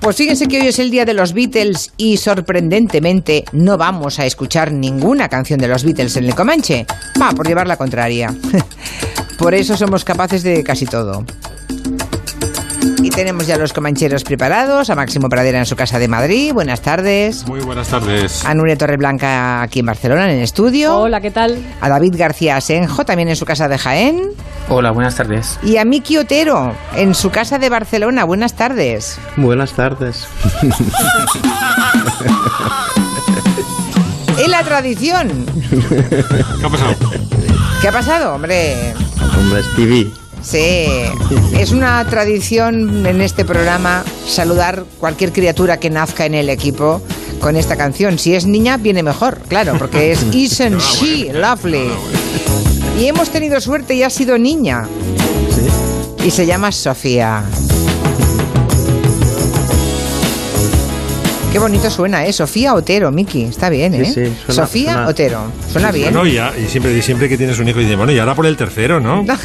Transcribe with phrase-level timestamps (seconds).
[0.00, 4.24] Pues fíjense que hoy es el día de los Beatles y sorprendentemente no vamos a
[4.24, 6.86] escuchar ninguna canción de los Beatles en el Comanche.
[7.20, 8.34] Va, por llevar la contraria.
[9.38, 11.24] Por eso somos capaces de casi todo.
[13.02, 16.52] Y tenemos ya los comancheros preparados, a Máximo Pradera en su casa de Madrid.
[16.52, 17.46] Buenas tardes.
[17.46, 18.44] Muy buenas tardes.
[18.44, 20.96] A Nuria Torreblanca aquí en Barcelona, en el estudio.
[20.96, 21.58] Hola, ¿qué tal?
[21.80, 24.30] A David García Asenjo, también en su casa de Jaén.
[24.68, 25.58] Hola, buenas tardes.
[25.62, 28.24] Y a Miki Otero, en su casa de Barcelona.
[28.24, 29.18] Buenas tardes.
[29.36, 30.26] Buenas tardes.
[34.40, 35.44] Es la tradición.
[35.68, 36.94] ¿Qué ha pasado?
[37.82, 38.94] ¿Qué ha pasado, hombre?
[39.38, 40.10] Hombre, Stevie.
[40.42, 40.86] Sí,
[41.58, 47.02] es una tradición en este programa saludar cualquier criatura que nazca en el equipo
[47.40, 48.18] con esta canción.
[48.18, 51.90] Si es niña, viene mejor, claro, porque es Isn't She Lovely.
[52.98, 54.86] Y hemos tenido suerte y ha sido niña.
[56.24, 57.44] Y se llama Sofía.
[61.52, 62.32] Qué bonito suena, ¿eh?
[62.32, 63.42] Sofía Otero, Miki.
[63.44, 64.04] Está bien, ¿eh?
[64.04, 65.52] Sí, sí, suena- Sofía suena- Otero.
[65.70, 66.12] Suena bien.
[66.12, 68.34] Bueno, y, ya- y siempre, y siempre que tienes un hijo, dices, bueno, y ahora
[68.36, 69.24] por el tercero, ¿no?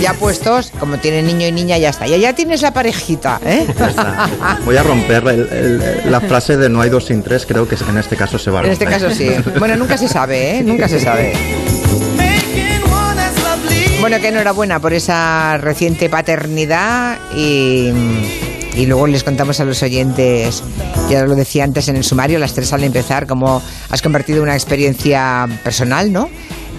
[0.00, 2.06] Ya puestos, como tiene niño y niña, ya está.
[2.06, 3.66] Ya, ya tienes la parejita, ¿eh?
[3.78, 4.28] Ya está.
[4.66, 7.74] Voy a romper el- el- la frase de no hay dos sin tres, creo que
[7.88, 9.00] en este caso se va a En este romper.
[9.02, 9.30] caso sí.
[9.58, 10.62] Bueno, nunca se sabe, ¿eh?
[10.62, 11.32] Nunca se sabe.
[14.04, 17.90] Bueno, que enhorabuena por esa reciente paternidad y,
[18.84, 20.62] luego les contamos a los oyentes,
[21.08, 24.52] ya lo decía antes en el sumario, las tres al empezar, cómo has convertido una
[24.52, 26.28] experiencia personal, ¿no?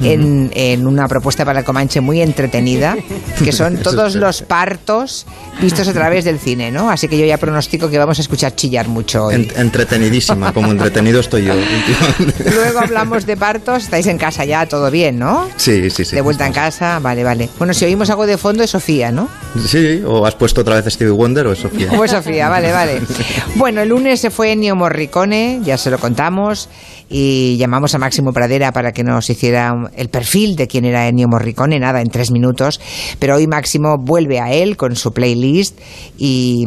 [0.04, 2.98] En, en una propuesta para el Comanche muy entretenida,
[3.44, 5.26] que son todos los partos
[5.62, 6.90] vistos a través del cine, ¿no?
[6.92, 9.36] Así que yo ya pronostico que vamos a escuchar chillar mucho hoy.
[9.36, 11.54] En- entretenidísima, como entretenido estoy yo.
[12.56, 15.48] Luego hablamos de partos, estáis en casa ya, todo bien, ¿no?
[15.56, 16.16] Sí, sí, sí.
[16.16, 17.50] de vuelta en casa, vale, vale.
[17.58, 19.30] Bueno, si oímos algo de fondo es Sofía, ¿no?
[19.66, 21.88] Sí, o has puesto otra vez Stevie Wonder o es Sofía.
[21.88, 23.02] Como es Sofía, vale, vale.
[23.56, 26.68] Bueno, el lunes se fue Ennio Morricone, ya se lo contamos,
[27.10, 31.28] y llamamos a Máximo Pradera para que nos hiciera el perfil de quién era Ennio
[31.28, 32.80] Morricone, nada, en tres minutos.
[33.20, 35.80] Pero hoy Máximo vuelve a él con su playlist
[36.18, 36.66] y,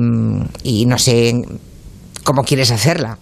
[0.62, 1.34] y no sé
[2.24, 3.18] cómo quieres hacerla.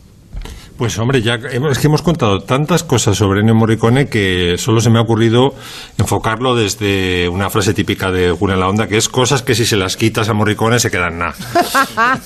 [0.78, 4.90] Pues hombre, ya es que hemos contado tantas cosas sobre Ennio Morricone que solo se
[4.90, 5.54] me ha ocurrido
[5.96, 9.76] enfocarlo desde una frase típica de Julián La Onda, que es cosas que si se
[9.76, 11.34] las quitas a Morricone se quedan nada.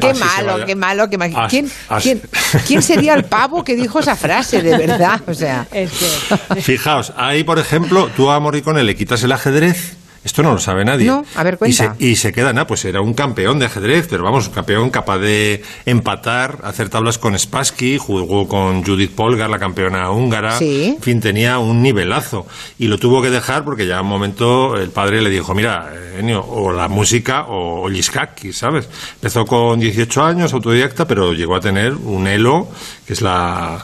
[0.00, 1.32] qué malo, qué malo, qué mal.
[1.34, 1.70] Así- ¿Quién,
[2.02, 2.20] quién,
[2.66, 5.22] quién sería el pavo que dijo esa frase, de verdad?
[5.26, 6.60] O sea, Es que.
[6.60, 9.96] Fijaos, ahí por ejemplo, tú a Morricone le quitas el ajedrez.
[10.28, 11.06] Esto no lo sabe nadie.
[11.06, 12.04] No, a ver, Y se, cuenta.
[12.04, 15.18] y se queda, nada, pues era un campeón de ajedrez, pero vamos, un campeón capaz
[15.20, 20.58] de empatar, hacer tablas con Spassky, jugó con Judith Polgar, la campeona húngara.
[20.58, 20.94] Sí.
[20.96, 22.46] En fin, tenía un nivelazo.
[22.78, 26.44] Y lo tuvo que dejar porque ya un momento el padre le dijo, mira, Ennio,
[26.44, 28.86] o la música o, o Liskaki, ¿sabes?
[29.14, 32.68] Empezó con 18 años, autodidacta, pero llegó a tener un elo,
[33.06, 33.82] que es la,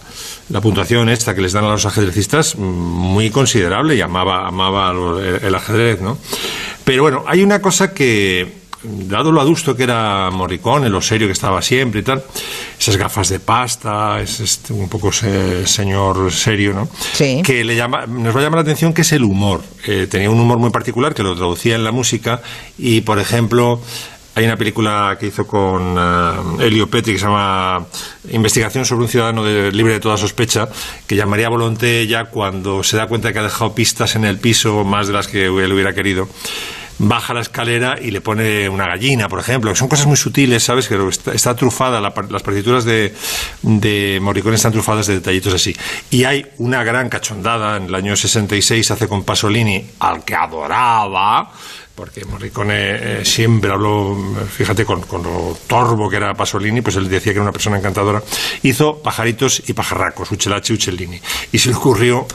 [0.51, 4.93] la puntuación esta que les dan a los ajedrecistas, mm, muy considerable y amaba, amaba
[4.93, 6.19] el ajedrez, ¿no?
[6.85, 11.33] Pero bueno, hay una cosa que, dado lo adusto que era Morricone, lo serio que
[11.33, 12.23] estaba siempre y tal,
[12.79, 16.89] esas gafas de pasta, es este, un poco ese señor serio, ¿no?
[17.15, 17.43] Sí.
[17.43, 19.63] Que le llama, nos va a llamar la atención que es el humor.
[19.87, 22.43] Eh, tenía un humor muy particular que lo traducía en la música
[22.77, 23.81] y, por ejemplo,
[24.37, 27.87] hay una película que hizo con eh, Elio Petri que se llama
[28.33, 30.69] Investigación sobre un ciudadano de- libre de toda sospecha,
[31.07, 34.83] que llamaría Volonté ya cuando se da cuenta que ha dejado pistas en el piso,
[34.85, 36.29] más de las que él hubiera querido.
[36.97, 40.87] Baja la escalera y le pone una gallina, por ejemplo, son cosas muy sutiles, ¿sabes?
[40.87, 40.97] Que
[41.35, 43.13] está, trufada, las partituras de,
[43.63, 45.75] de Morricone están trufadas de detallitos así.
[46.11, 51.51] Y hay una gran cachondada, en el año 66 hace con Pasolini, al que adoraba,
[51.95, 52.75] porque Morricone
[53.21, 54.17] eh, siempre habló,
[54.51, 57.79] fíjate, con, con lo torbo que era Pasolini, pues él decía que era una persona
[57.79, 58.23] encantadora,
[58.63, 61.21] hizo Pajaritos y Pajarracos, Uchelache y Uchellini.
[61.53, 62.27] Y se le ocurrió,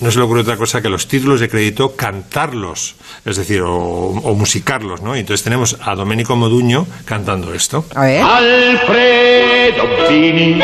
[0.00, 2.94] no se le ocurrió otra cosa que los títulos de crédito cantarlos,
[3.24, 5.16] es decir, o, o musicarlos, ¿no?
[5.16, 7.84] Y entonces tenemos a Domenico Moduño cantando esto.
[7.94, 8.22] a ver.
[8.22, 10.62] Alfredo Bini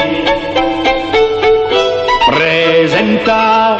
[2.28, 3.76] presenta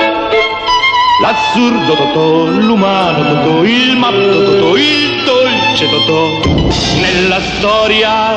[1.23, 4.56] l'assurdo Totò, l'umano Totò, il matto Totò,
[4.87, 6.55] il dolce Totò.
[7.01, 8.35] Nella storia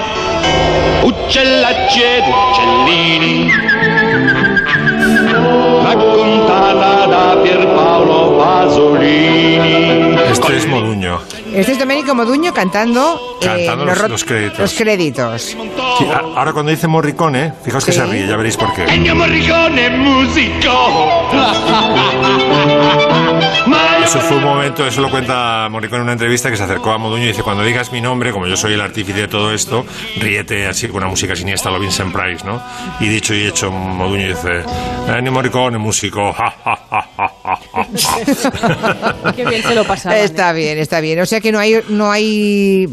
[1.02, 3.52] uccellacci ed uccellini
[5.84, 10.18] raccontata da Pierpaolo Pasolini.
[10.30, 11.20] Este es Moduño.
[11.54, 14.60] Este es Domenico Moduño cantando, eh, Cantando los- los créditos.
[14.60, 15.42] los créditos.
[15.42, 18.00] Sí, a- ahora cuando dice Morricone, fijaos que Sí.
[18.00, 18.84] se ríe, ya veréis por qué.
[18.86, 21.30] Ennio Morricone musico
[24.04, 26.98] Eso fue un momento, eso lo cuenta Morricone en una entrevista que se acercó a
[26.98, 29.86] Moduño y dice, cuando digas mi nombre, como yo soy el artífice de todo esto,
[30.18, 32.62] ríete así con una música siniestra, lo Vincent Price, ¿no?
[33.00, 34.64] Y dicho y hecho, Moduño dice,
[35.08, 36.80] Ennio Morricone, músico, ja, ja,
[37.18, 37.29] ja".
[39.36, 39.82] Qué bien se lo.
[39.82, 40.54] Está ¿eh?
[40.54, 41.20] bien, está bien.
[41.20, 42.86] O sea que no hay, no hay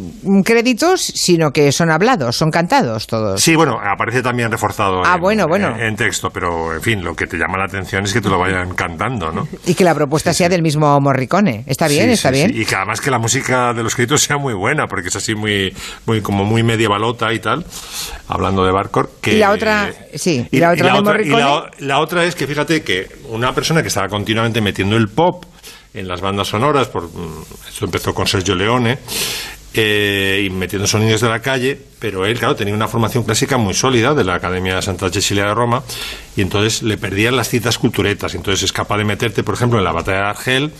[0.44, 3.40] créditos, sino que son hablados, son cantados todos.
[3.42, 5.74] Sí, bueno, aparece también reforzado Ah, en, bueno, bueno.
[5.76, 8.28] en- en texto, pero en fin, lo que te llama la atención es que te
[8.28, 9.46] lo vayan cantando, ¿no?
[9.66, 11.64] Y que la propuesta sea del mismo Morricone.
[11.66, 12.50] Está bien, Sí, está sí, bien.
[12.52, 12.62] sí.
[12.62, 15.34] Y que además que la música de los créditos sea muy buena, porque es así
[15.34, 15.74] muy,
[16.06, 17.64] muy como muy medievalota y tal,
[18.28, 19.10] hablando de Barcor.
[19.20, 22.46] Que, Y la otra- sí, y la otra de y la, la otra es que
[22.46, 25.44] fíjate que una persona que estaba continuamente metiendo el pop
[25.94, 28.98] en las bandas sonoras, por, mm, esto empezó con Sergio Leone,
[29.72, 33.74] eh, y metiendo sonidos de la calle, pero él, claro, tenía una formación clásica muy
[33.74, 35.82] sólida de la Academia Santa Cecilia de Roma,
[36.34, 39.84] y entonces le perdían las citas culturetas, entonces es capaz de meterte, por ejemplo, en
[39.84, 40.72] la batalla de Argel,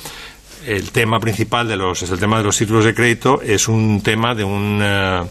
[0.67, 4.03] el tema principal de los es el tema de los títulos de crédito es un
[4.03, 5.23] tema de un eh,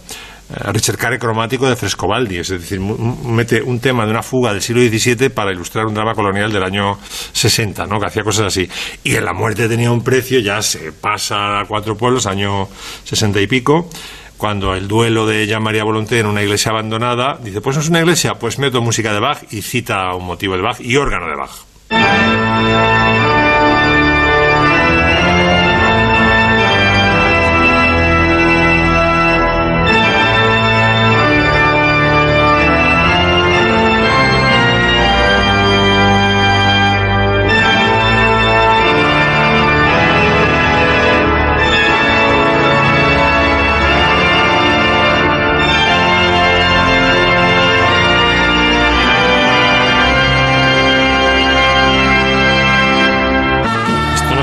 [0.50, 5.30] ricercare cromático de Frescobaldi, es decir, mete un tema de una fuga del siglo XVII
[5.30, 6.98] para ilustrar un drama colonial del año
[7.34, 8.00] 60, ¿no?
[8.00, 8.70] que hacía cosas así.
[9.04, 12.68] Y en La muerte tenía un precio, ya se pasa a cuatro pueblos, año
[13.06, 13.90] 60 y pico,
[14.38, 17.90] cuando el duelo de Jean María Volonté en una iglesia abandonada, dice, pues no es
[17.90, 21.28] una iglesia, pues meto música de Bach y cita un motivo de Bach y órgano
[21.28, 23.35] de Bach.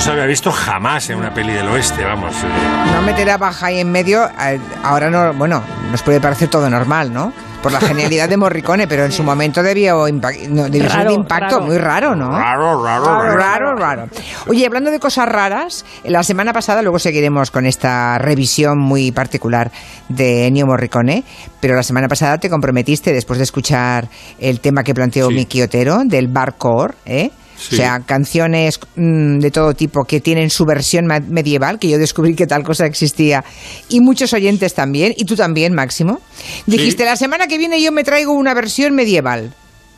[0.03, 2.35] Se había visto jamás en una peli del oeste, vamos.
[2.43, 2.93] eh.
[2.95, 6.69] No meter a Baja ahí en medio, eh, ahora no, bueno, nos puede parecer todo
[6.69, 7.33] normal, ¿no?
[7.63, 11.13] Por la genialidad de Morricone, pero en su momento debió, no, debió ser de Raro,
[11.13, 11.67] impacto raro.
[11.67, 12.31] muy raro, ¿no?
[12.37, 13.37] Raro, raro, raro.
[13.37, 14.09] Raro, raro.
[14.49, 19.71] Oye, hablando de cosas raras, la semana pasada, luego seguiremos con esta revisión muy particular
[20.09, 21.23] de Ennio Morricone,
[21.61, 24.09] pero la semana pasada te comprometiste, después de escuchar
[24.41, 25.35] el tema que planteó Sí.
[25.35, 27.31] Miki Otero, del barcore, ¿eh?
[27.57, 27.75] Sí.
[27.75, 32.35] O sea, canciones mm, de todo tipo que tienen su versión medieval, que yo descubrí
[32.35, 33.45] que tal cosa existía,
[33.89, 36.21] y muchos oyentes también, y tú también, Máximo.
[36.67, 39.55] Dijiste, la semana que viene yo me traigo una versión medieval.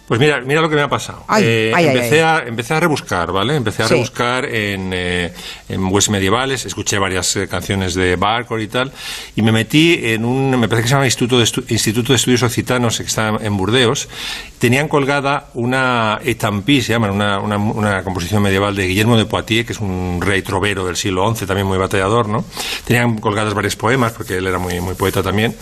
[0.06, 1.24] Pues mira, mira lo que me ha pasado.
[1.28, 2.42] Ay, Eh, ay, empecé, ay.
[2.44, 3.56] A, empecé a rebuscar, ¿vale?
[3.56, 3.94] Empecé a Sí.
[3.94, 5.32] rebuscar en, eh,
[5.70, 5.80] en
[6.10, 8.92] medievales, escuché varias eh, canciones de Barcor y tal,
[9.34, 12.16] y me metí en un, me parece que se llama Instituto de, Estu- Instituto de
[12.16, 14.08] Estudios Occitanos, que está en Burdeos.
[14.58, 19.66] Tenían colgada una etampí, se llama, una, una, una composición medieval de Guillermo de Poitiers,
[19.66, 22.44] que es un rey trovero del siglo XI, también muy batallador, ¿no?
[22.84, 25.56] Tenían colgadas varios poemas, porque él era muy, muy poeta también.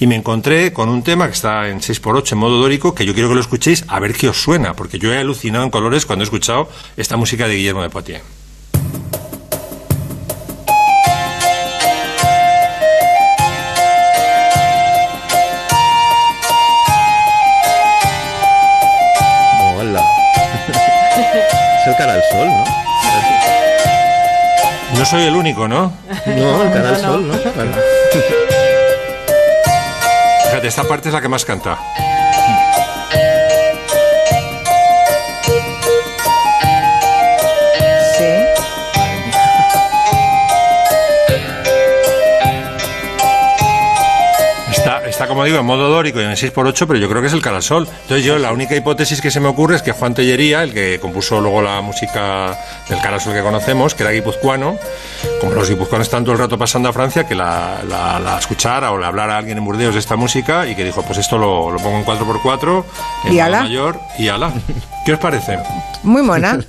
[0.00, 3.14] Y me encontré con un tema que está en 6x8 en modo dórico, que yo
[3.14, 6.06] quiero que lo escuchéis a ver qué os suena, porque yo he alucinado en colores
[6.06, 8.24] cuando he escuchado esta música de Guillermo de Poitiers.
[19.78, 20.02] Hola.
[21.80, 22.64] es el cara al sol, ¿no?
[24.98, 25.92] No soy el único, ¿no?
[26.26, 27.34] No, el cara al sol, ¿no?
[30.44, 31.78] Fíjate, esta parte es la que más canta.
[45.16, 47.40] Está, como digo, en modo dórico y en 6x8, pero yo creo que es el
[47.40, 47.88] Carasol.
[48.02, 50.98] Entonces yo, la única hipótesis que se me ocurre es que Juan Tellería, el que
[51.00, 52.54] compuso luego la música
[52.86, 54.76] del Carasol que conocemos, que era guipuzcoano,
[55.40, 58.90] como los guipuzcoanos están todo el rato pasando a Francia, que la, la, la escuchara
[58.90, 61.38] o le hablara a alguien en Burdeos de esta música y que dijo, pues esto
[61.38, 62.84] lo, lo pongo en 4x4,
[63.24, 63.62] en ¿Y ala?
[63.62, 64.52] mayor, y ala.
[65.06, 65.56] ¿Qué os parece?
[66.02, 66.58] Muy mona.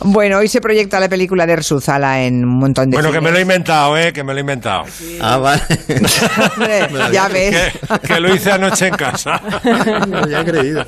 [0.00, 3.32] bueno, hoy se proyecta la película de Erzuzala en un montón de Bueno, que me
[3.32, 4.12] lo he inventado, ¿eh?
[4.12, 4.84] Que me lo he inventado.
[5.20, 5.60] Ah, vale.
[5.98, 7.72] Hombre, ya ves.
[8.02, 9.40] Que, que lo hice anoche en casa.
[10.08, 10.84] No había creído.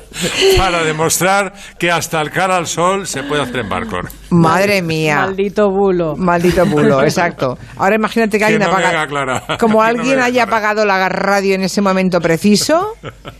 [0.57, 4.09] Para demostrar que hasta el cara al sol se puede hacer en Barcor.
[4.29, 5.17] Madre mía.
[5.25, 6.15] Maldito bulo.
[6.15, 7.57] Maldito bulo, exacto.
[7.77, 9.07] Ahora imagínate que alguien no apaga.
[9.07, 9.43] Clara.
[9.59, 10.57] Como no alguien haya Clara.
[10.57, 12.93] apagado la radio en ese momento preciso,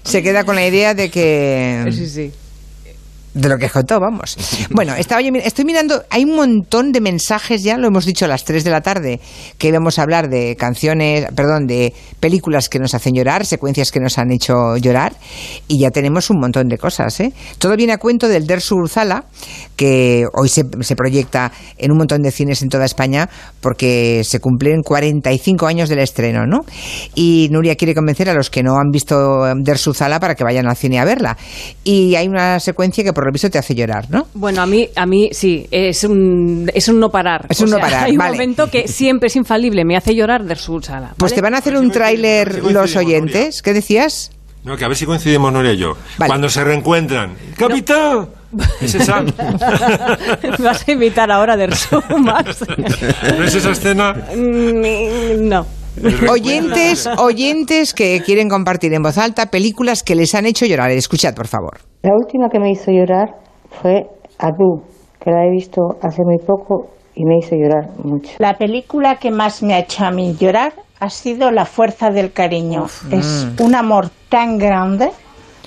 [0.04, 1.86] se queda con la idea de que.
[1.92, 2.32] Sí, sí.
[3.34, 4.38] De lo que contó, vamos.
[4.72, 8.28] Bueno, estaba yo, estoy mirando, hay un montón de mensajes ya, lo hemos dicho a
[8.28, 9.20] las 3 de la tarde,
[9.58, 14.00] que íbamos a hablar de canciones, perdón, de películas que nos hacen llorar, secuencias que
[14.00, 15.14] nos han hecho llorar,
[15.68, 17.34] y ya tenemos un montón de cosas, ¿eh?
[17.58, 19.26] Todo viene a cuento del Dersu Urzala,
[19.76, 24.40] que hoy se, se proyecta en un montón de cines en toda España, porque se
[24.40, 26.62] cumplen 45 años del estreno, ¿no?
[27.14, 30.68] Y Nuria quiere convencer a los que no han visto Dersu Urzala para que vayan
[30.68, 31.38] al cine a verla.
[31.84, 34.26] Y hay una secuencia que por lo visto te hace llorar, ¿no?
[34.34, 37.46] Bueno, a mí, a mí sí, es un, es un no parar.
[37.50, 40.56] Es un no parar, Hay un momento que siempre es infalible, me hace llorar de
[40.56, 41.14] su sala.
[41.18, 43.62] Pues te van a hacer Pues un tráiler los oyentes.
[43.62, 44.32] ¿Qué decías?
[44.64, 45.96] No, que a ver si coincidimos Nuria y yo.
[46.18, 46.30] Vale.
[46.30, 47.36] Cuando se reencuentran.
[47.56, 48.28] ¡Capitán!
[48.82, 49.22] ¿Es esa?
[49.22, 52.44] ¿Me vas a invitar ahora de su más?
[53.38, 54.14] ¿No es esa escena?
[54.36, 55.68] Mm, no.
[56.28, 60.90] Oyentes, oyentes que quieren compartir en voz alta películas que les han hecho llorar.
[60.90, 61.91] Escuchad, por favor.
[62.04, 63.36] La última que me hizo llorar
[63.70, 64.08] fue
[64.40, 64.82] Adu,
[65.20, 68.32] que la he visto hace muy poco y me hizo llorar mucho.
[68.40, 72.34] La película que más me ha hecho a mí llorar ha sido La fuerza del
[72.34, 72.86] cariño.
[73.12, 75.10] Es un amor tan grande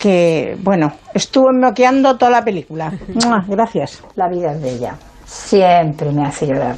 [0.00, 2.92] que, bueno, estuve moqueando toda la película.
[3.24, 3.44] ¡Mua!
[3.46, 4.02] Gracias.
[4.16, 4.96] La vida es bella.
[5.24, 6.76] Siempre me hace llorar.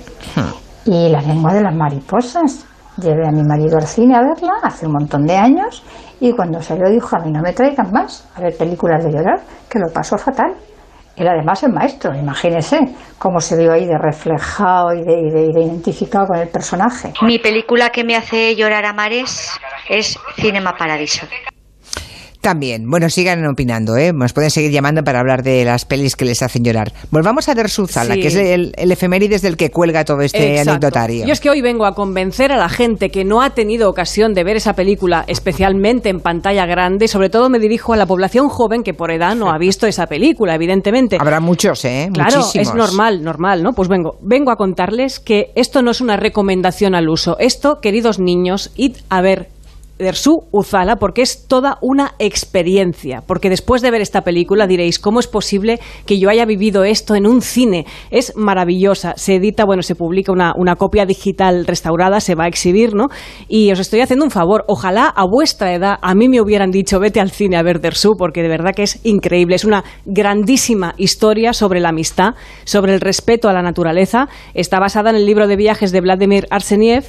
[0.85, 2.67] Y la lengua de las mariposas.
[2.99, 5.83] Llevé a mi marido al cine a verla hace un montón de años
[6.21, 9.41] y cuando salió dijo a mí no me traigan más a ver películas de llorar,
[9.69, 10.55] que lo pasó fatal.
[11.17, 12.79] Él además es maestro, imagínese
[13.19, 16.49] cómo se vio ahí de reflejado y de, y de- y de identificado con el
[16.49, 17.13] personaje.
[17.23, 19.51] Mi película que me hace llorar a mares
[19.89, 21.27] es Cinema Paradiso.
[22.47, 24.13] También, bueno, sigan opinando, ¿eh?
[24.13, 26.93] Nos pueden seguir llamando para hablar de las pelis que les hacen llorar.
[27.11, 28.21] Volvamos a Dersuzala, Sí.
[28.21, 30.71] que es el, el efemérides del que cuelga todo este Exacto.
[30.71, 31.27] anecdotario.
[31.27, 34.33] Yo es que hoy vengo a convencer a la gente que no ha tenido ocasión
[34.33, 38.49] de ver esa película, especialmente en pantalla grande, sobre todo me dirijo a la población
[38.49, 41.17] joven que por edad no ha visto esa película, evidentemente.
[41.19, 42.11] Habrá muchos, ¿eh?
[42.13, 42.69] Claro, Muchísimos.
[42.69, 43.73] es normal, normal, ¿no?
[43.73, 47.37] Pues vengo, vengo a contarles que esto no es una recomendación al uso.
[47.41, 49.49] Esto, queridos niños, id a ver
[49.99, 53.23] Dersu Uzala porque es toda una experiencia.
[53.27, 57.15] Porque después de ver esta película diréis, ¿cómo es posible que yo haya vivido esto
[57.15, 57.87] en un cine?
[58.11, 59.15] Es maravillosa.
[59.17, 63.07] Se edita, bueno, se publica una, una copia digital restaurada, se va a exhibir, ¿no?
[63.49, 64.65] Y os estoy haciendo un favor.
[64.69, 68.17] Ojalá a vuestra edad a mí me hubieran dicho, vete al cine a ver Dersu,
[68.19, 69.57] porque de verdad que es increíble.
[69.57, 72.35] Es una grandísima historia sobre la amistad,
[72.65, 74.29] sobre el respeto a la naturaleza.
[74.55, 77.05] Está basada en el libro de viajes de Vladimir Arseniev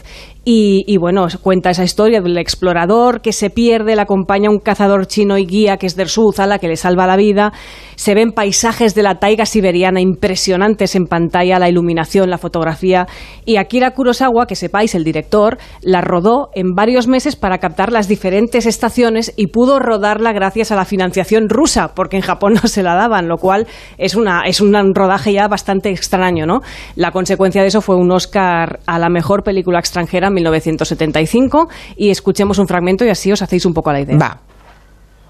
[0.49, 5.05] y, y, bueno, cuenta esa historia del explorador que se pierde, le acompaña un cazador
[5.05, 7.51] chino y guía que es Dersu Uzala, que le salva la vida.
[7.97, 13.07] Se ven paisajes de la taiga siberiana impresionantes en pantalla, la iluminación, la fotografía.
[13.43, 18.07] Y Akira Kurosawa, que sepáis, el director, la rodó en varios meses para captar las
[18.07, 22.83] diferentes estaciones y pudo rodarla gracias a la financiación rusa, porque en Japón no se
[22.83, 23.65] la daban, lo cual
[23.97, 26.59] es, una, es un rodaje ya bastante extraño, ¿no?
[26.95, 32.11] La consecuencia de eso fue un Oscar a la mejor película extranjera en 1975 y
[32.11, 34.17] escuchemos un fragmento y así os hacéis un poco la idea.
[34.17, 34.37] Va.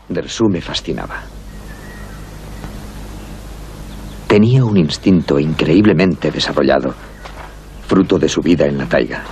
[0.10, 1.24] Dersu me fascinaba.
[4.28, 6.94] Tenía un instinto increíblemente desarrollado,
[7.88, 9.24] fruto de su vida en la taiga.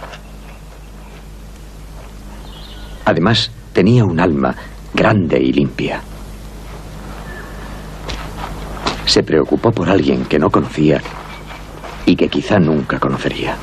[3.03, 4.55] Además, tenía un alma
[4.93, 6.01] grande y limpia.
[9.05, 11.01] Se preocupó por alguien que no conocía
[12.05, 13.57] y que quizá nunca conocería.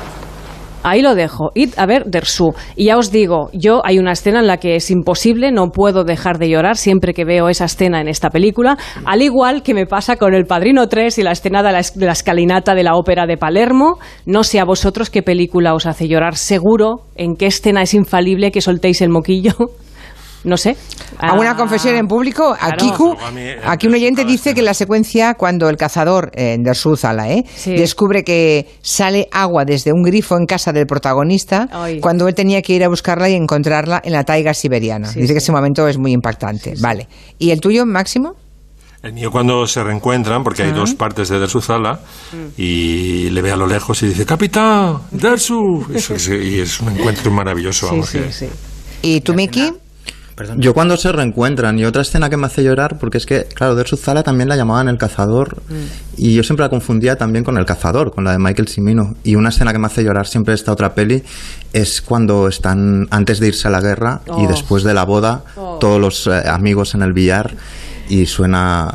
[0.83, 1.51] Ahí lo dejo.
[1.55, 2.53] Id a ver Dersu.
[2.75, 6.03] Y ya os digo, yo hay una escena en la que es imposible, no puedo
[6.03, 9.85] dejar de llorar siempre que veo esa escena en esta película, al igual que me
[9.85, 12.95] pasa con El Padrino 3 y la escena de la, de la escalinata de la
[12.95, 13.97] ópera de Palermo.
[14.25, 16.35] No sé a vosotros qué película os hace llorar.
[16.35, 19.53] Seguro en qué escena es infalible que soltéis el moquillo.
[20.43, 20.75] No sé.
[21.17, 22.51] ¿Alguna una confesión en público?
[22.53, 22.77] A claro.
[22.77, 26.57] Kiku, A mí, eh, aquí un oyente dice que la secuencia cuando el cazador eh,
[26.59, 27.45] de Zala, ¿eh?
[27.55, 27.71] Sí.
[27.73, 31.99] descubre que sale agua desde un grifo en casa del protagonista Ay.
[32.01, 35.07] cuando él tenía que ir a buscarla y encontrarla en la taiga siberiana.
[35.07, 36.73] Sí, dice que ese momento es muy impactante.
[36.81, 37.07] Vale.
[37.39, 38.35] ¿Y el tuyo, Máximo?
[39.01, 41.99] El mío cuando se reencuentran, porque hay dos partes de Dersu Zala,
[42.57, 44.99] y le ve a lo lejos y dice, ¡Capitán!
[45.11, 45.85] ¡Dersu!
[45.93, 48.49] Eso y es un encuentro maravilloso, Sí, vamos, sí, que- sí.
[49.01, 49.73] ¿Y tú, Miki?
[50.35, 50.59] Perdón.
[50.59, 53.75] Yo cuando se reencuentran y otra escena que me hace llorar, porque es que, claro,
[53.75, 55.61] Dersu Zala también la llamaban el cazador
[56.17, 59.13] y yo siempre la confundía también con el cazador, con la de Michael Cimino.
[59.23, 61.21] Y una escena que me hace llorar siempre de esta otra peli
[61.71, 64.47] es cuando están antes de irse a la guerra y Oh.
[64.47, 65.77] después de la boda, Oh.
[65.79, 67.51] todos los eh, amigos en el billar
[68.09, 68.89] y suena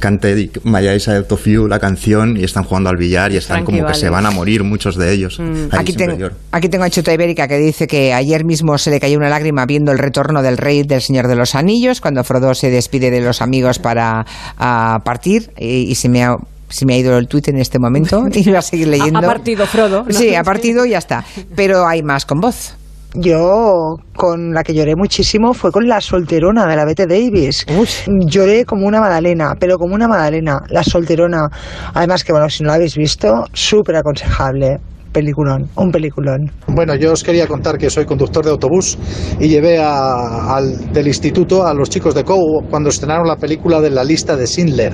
[0.00, 3.84] Cante Mayáis Out of You, la canción, y están jugando al billar y están como
[3.86, 5.38] que se van a morir muchos de ellos.
[5.40, 9.00] Ahí Aquí, tengo- aquí tengo a Chota Ibérica que dice que ayer mismo se le
[9.00, 12.54] cayó una lágrima viendo el retorno del rey del Señor de los Anillos, cuando Frodo
[12.54, 14.24] se despide de los amigos para
[14.58, 16.36] ah, partir y, y se me ha...
[16.68, 19.20] Se me ha ido el tuit en este momento y voy a seguir leyendo.
[19.20, 20.02] Ha partido Frodo.
[20.02, 20.12] ¿no?
[20.12, 21.24] Sí, ha partido y ya está.
[21.54, 22.74] Pero hay más con voz.
[23.18, 27.64] Yo con la que lloré muchísimo fue con la solterona de la Bette Davis.
[28.06, 31.48] Lloré como una magdalena, pero como una magdalena, la solterona.
[31.94, 34.80] Además que bueno, si no la habéis visto, súper aconsejable.
[35.20, 36.52] Peliculón, un peliculón.
[36.66, 38.98] Bueno, yo os quería contar que soy conductor de autobús
[39.40, 43.80] y llevé a- al, del instituto a los chicos de COU cuando estrenaron la película
[43.80, 44.92] de la lista de Schindler.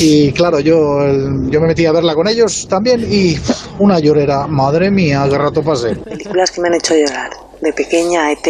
[0.00, 3.36] Y claro, yo, el- yo me metí a verla con ellos también y
[3.80, 5.96] una llorera, madre mía, qué rato pasé.
[5.96, 7.30] Películas que me han hecho llorar.
[7.60, 8.46] De pequeña, ET.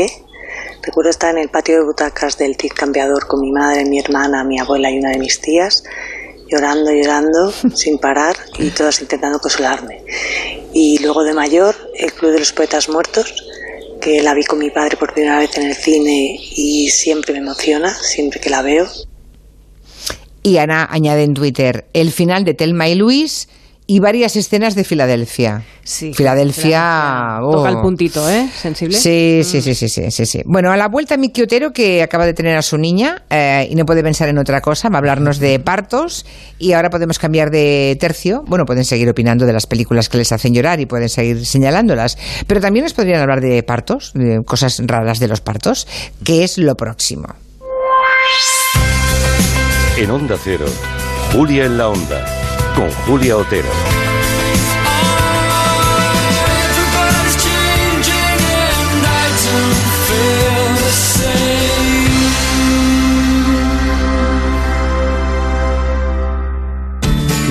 [0.82, 4.44] Recuerdo estar en el patio de butacas del TIC cambiador con mi madre, mi hermana,
[4.44, 5.82] mi abuela y una de mis tías,
[6.50, 10.04] llorando, llorando, sin parar y todas intentando consolarme.
[10.72, 13.34] Y luego de mayor, el Club de los Poetas Muertos,
[14.00, 17.40] que la vi con mi padre por primera vez en el cine y siempre me
[17.40, 18.86] emociona, siempre que la veo.
[20.42, 23.48] Y Ana añade en Twitter el final de Telma y Luis
[23.90, 25.62] y varias escenas de Filadelfia.
[25.82, 26.12] Sí.
[26.12, 27.38] Filadelfia.
[27.42, 27.52] oh.
[27.52, 28.46] Toca el puntito, ¿eh?
[28.54, 28.98] Sensible.
[28.98, 30.42] Sí, sí, sí, sí, sí, sí, sí.
[30.44, 33.74] Bueno, a la vuelta Miki Otero, que acaba de tener a su niña eh, y
[33.76, 36.26] no puede pensar en otra cosa, va a hablarnos de partos
[36.58, 38.44] y ahora podemos cambiar de tercio.
[38.46, 42.18] Bueno, pueden seguir opinando de las películas que les hacen llorar y pueden seguir señalándolas,
[42.46, 45.88] pero también nos podrían hablar de partos, de cosas raras de los partos,
[46.22, 47.28] que es lo próximo.
[49.96, 50.66] En Onda Cero,
[51.32, 52.37] Julia en la Onda,
[52.78, 54.07] con Julia Otero.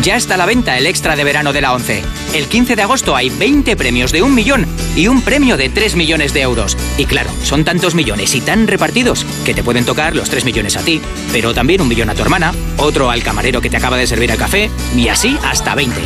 [0.07, 2.01] Ya está a la venta el extra de verano de la 11.
[2.33, 5.97] El 15 de agosto hay 20 premios de un millón y un premio de 3
[5.97, 6.77] millones de euros.
[6.97, 10.77] Y claro, son tantos millones y tan repartidos que te pueden tocar los 3 millones
[10.77, 11.01] a ti,
[11.33, 14.31] pero también un millón a tu hermana, otro al camarero que te acaba de servir
[14.31, 15.99] el café, y así hasta 20.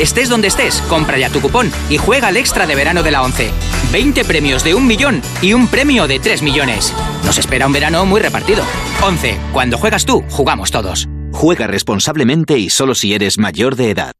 [0.00, 3.20] Estés donde estés, compra ya tu cupón y juega al extra de verano de la
[3.20, 3.50] 11.
[3.92, 6.94] 20 premios de un millón y un premio de 3 millones.
[7.26, 8.64] Nos espera un verano muy repartido.
[9.02, 9.36] 11.
[9.52, 11.06] Cuando juegas tú, jugamos todos.
[11.42, 14.12] Juega responsablemente y solo si eres mayor de edad.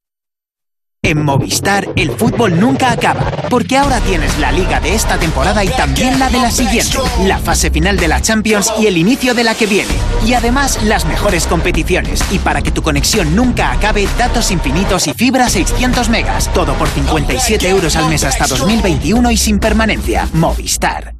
[1.04, 5.68] En Movistar, el fútbol nunca acaba, porque ahora tienes la liga de esta temporada y
[5.68, 9.44] también la de la siguiente, la fase final de la Champions y el inicio de
[9.44, 9.94] la que viene.
[10.26, 12.24] Y además, las mejores competiciones.
[12.32, 16.52] Y para que tu conexión nunca acabe, datos infinitos y fibra 600 megas.
[16.52, 20.28] Todo por 57 euros al mes hasta 2021 y sin permanencia.
[20.32, 21.14] Movistar.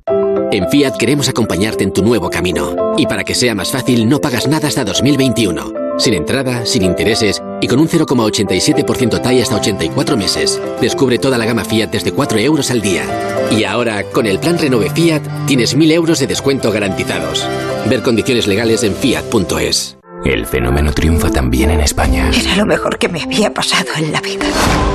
[0.51, 2.95] En Fiat queremos acompañarte en tu nuevo camino.
[2.99, 5.82] Y para que sea más fácil, no pagas nada hasta 2021.
[5.99, 10.61] Sin entrada, sin intereses y con un 0,87% TAI hasta 84 meses.
[10.81, 13.05] Descubre toda la gama Fiat desde 4 euros al día.
[13.51, 17.47] Y ahora, con el plan Renove Fiat, tienes 1.000 euros de descuento garantizados.
[17.89, 20.02] Ver condiciones legales en fiat.es.
[20.25, 22.31] El fenómeno triunfa también en España.
[22.33, 24.47] Era lo mejor que me había pasado en la vida.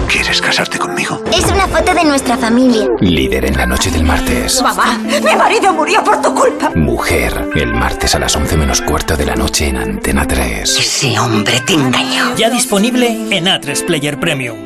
[0.10, 1.22] ¿Quieres casarte conmigo?
[1.34, 2.88] Es una foto de nuestra familia.
[3.02, 4.62] Líder en la noche del martes.
[4.62, 6.72] Mamá, mi marido murió por tu culpa.
[6.76, 10.78] Mujer, el martes a las 11 menos cuarto de la noche en Antena 3.
[10.80, 12.34] Ese hombre te engañó.
[12.38, 14.58] Ya disponible en A3 Player Premium.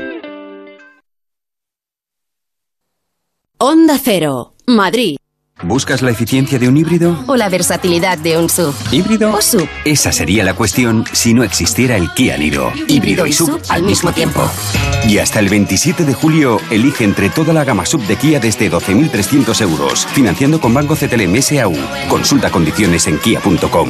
[3.57, 5.17] Onda Cero, Madrid.
[5.63, 7.23] ¿Buscas la eficiencia de un híbrido?
[7.27, 8.73] O la versatilidad de un SUV.
[8.91, 9.33] ¿Híbrido?
[9.33, 9.67] O SUV.
[9.85, 12.71] Esa sería la cuestión si no existiera el Kia Niro.
[12.87, 14.41] Híbrido y SUV al mismo tiempo.
[15.07, 18.71] Y hasta el 27 de julio, elige entre toda la gama sub de Kia desde
[18.71, 21.73] 12.300 euros, financiando con Banco CTLM SAU.
[22.09, 23.89] Consulta condiciones en kia.com.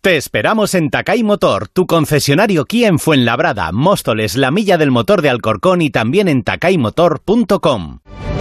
[0.00, 5.22] Te esperamos en Takai Motor, tu concesionario Kia en Fuenlabrada, Móstoles, La Milla del Motor
[5.22, 7.98] de Alcorcón y también en takaimotor.com.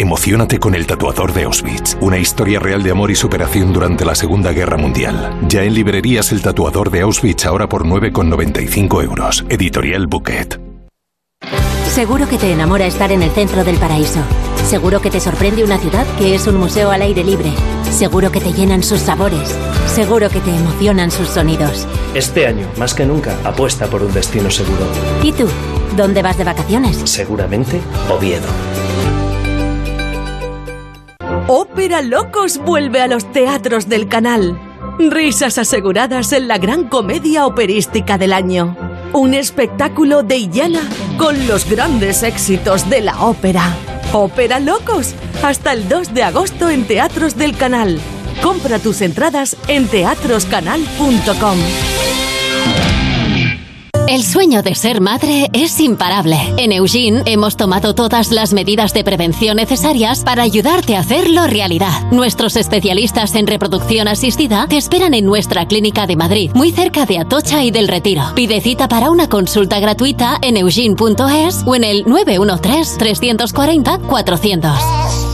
[0.00, 4.14] Emocionate con El tatuador de Auschwitz, una historia real de amor y superación durante la
[4.14, 5.36] Segunda Guerra Mundial.
[5.48, 9.44] Ya en librerías El tatuador de Auschwitz ahora por 9,95 euros.
[9.48, 10.60] Editorial Bouquet.
[11.88, 14.20] Seguro que te enamora estar en el centro del paraíso.
[14.68, 17.52] Seguro que te sorprende una ciudad que es un museo al aire libre.
[17.90, 19.52] Seguro que te llenan sus sabores.
[19.88, 21.88] Seguro que te emocionan sus sonidos.
[22.14, 24.86] Este año, más que nunca, apuesta por un destino seguro.
[25.24, 25.48] ¿Y tú?
[25.96, 26.98] ¿Dónde vas de vacaciones?
[27.04, 28.46] Seguramente, Oviedo.
[31.50, 34.60] Ópera Locos vuelve a los teatros del canal.
[34.98, 38.76] Risas aseguradas en la gran comedia operística del año.
[39.14, 40.82] Un espectáculo de Iyala
[41.16, 43.74] con los grandes éxitos de la ópera.
[44.12, 47.98] Ópera Locos, hasta el 2 de agosto en Teatros del Canal.
[48.42, 51.58] Compra tus entradas en teatroscanal.com.
[54.08, 56.38] El sueño de ser madre es imparable.
[56.56, 62.10] En Eugene hemos tomado todas las medidas de prevención necesarias para ayudarte a hacerlo realidad.
[62.10, 67.18] Nuestros especialistas en reproducción asistida te esperan en nuestra clínica de Madrid, muy cerca de
[67.18, 68.22] Atocha y del Retiro.
[68.34, 75.27] Pide cita para una consulta gratuita en eugene.es o en el 913 340 400.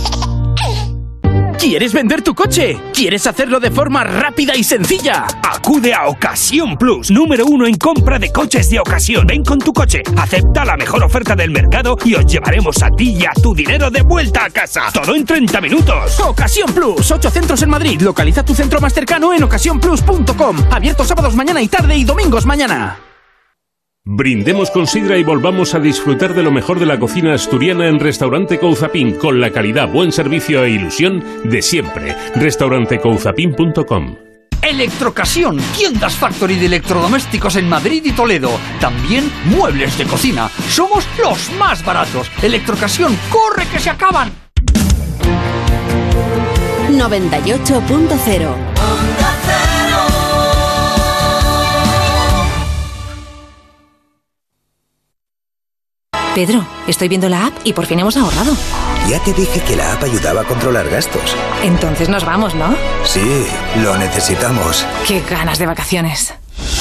[1.64, 2.78] ¿Quieres vender tu coche?
[2.92, 5.26] ¿Quieres hacerlo de forma rápida y sencilla?
[5.42, 9.26] Acude a Ocasión Plus, número uno en compra de coches de ocasión.
[9.26, 13.16] Ven con tu coche, acepta la mejor oferta del mercado y os llevaremos a ti
[13.18, 14.90] y a tu dinero de vuelta a casa.
[14.92, 16.20] Todo en 30 minutos.
[16.20, 17.98] Ocasión Plus, 8 centros en Madrid.
[18.02, 20.58] Localiza tu centro más cercano en ocasiónplus.com.
[20.70, 22.98] Abierto sábados mañana y tarde y domingos mañana.
[24.06, 27.98] Brindemos con sidra y volvamos a disfrutar de lo mejor de la cocina asturiana en
[27.98, 32.14] Restaurante Couzapin con la calidad, buen servicio e ilusión de siempre.
[32.34, 34.16] Restaurantecouzapin.com
[34.60, 38.50] Electrocasión, tiendas factory de electrodomésticos en Madrid y Toledo.
[38.78, 40.50] También muebles de cocina.
[40.68, 42.30] Somos los más baratos.
[42.42, 44.30] Electrocasión, corre que se acaban.
[46.90, 49.13] 98.0
[56.34, 58.56] Pedro, estoy viendo la app y por fin hemos ahorrado.
[59.08, 61.36] Ya te dije que la app ayudaba a controlar gastos.
[61.62, 62.74] Entonces nos vamos, ¿no?
[63.04, 63.46] Sí,
[63.82, 64.84] lo necesitamos.
[65.06, 66.34] Qué ganas de vacaciones.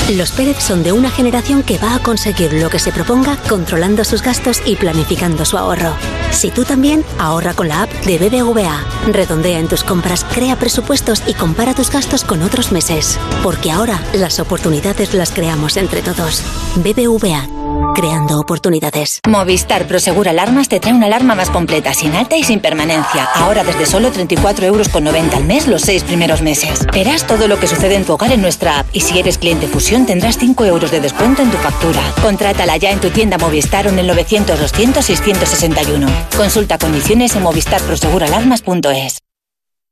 [0.10, 4.04] Los Pérez son de una generación que va a conseguir lo que se proponga controlando
[4.04, 5.94] sus gastos y planificando su ahorro.
[6.32, 8.84] Si tú también, ahorra con la app de BBVA.
[9.12, 13.20] Redondea en tus compras, crea presupuestos y compara tus gastos con otros meses.
[13.44, 16.44] Porque ahora las oportunidades las creamos entre todos.
[16.76, 17.63] BBVA.
[17.94, 19.20] Creando oportunidades.
[19.28, 23.26] Movistar Prosegur Alarmas te trae una alarma más completa, sin alta y sin permanencia.
[23.36, 26.88] Ahora desde solo 34 euros con 90 al mes los seis primeros meses.
[26.92, 29.68] Verás todo lo que sucede en tu hogar en nuestra app y si eres cliente
[29.68, 32.02] Fusión tendrás 5 euros de descuento en tu factura.
[32.22, 36.08] Contrátala ya en tu tienda Movistar o en el 900 200 661.
[36.36, 39.20] Consulta condiciones en movistarproseguralarmas.es.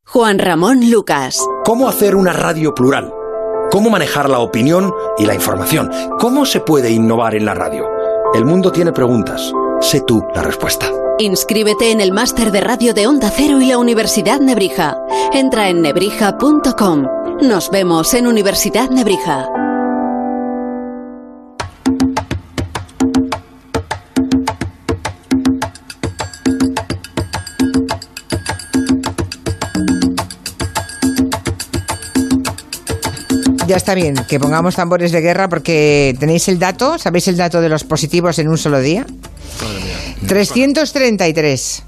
[0.04, 1.38] Juan Ramón Lucas.
[1.64, 3.21] ¿Cómo hacer una radio plural?
[3.72, 5.90] ¿Cómo manejar la opinión y la información?
[6.18, 7.86] ¿Cómo se puede innovar en la radio?
[8.34, 9.50] El mundo tiene preguntas.
[9.80, 10.90] Sé tú la respuesta.
[11.18, 14.98] Inscríbete en el máster de radio de Onda Cero y la Universidad Nebrija.
[15.32, 17.06] Entra en nebrija.com.
[17.40, 19.48] Nos vemos en Universidad Nebrija.
[33.72, 37.62] Ya está bien, que pongamos tambores de guerra porque tenéis el dato, ¿sabéis el dato
[37.62, 39.06] de los positivos en un solo día?
[40.26, 41.82] 333.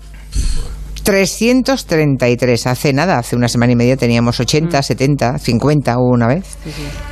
[1.05, 2.67] 333.
[2.67, 6.57] Hace nada, hace una semana y media teníamos 80, 70, 50 hubo una vez.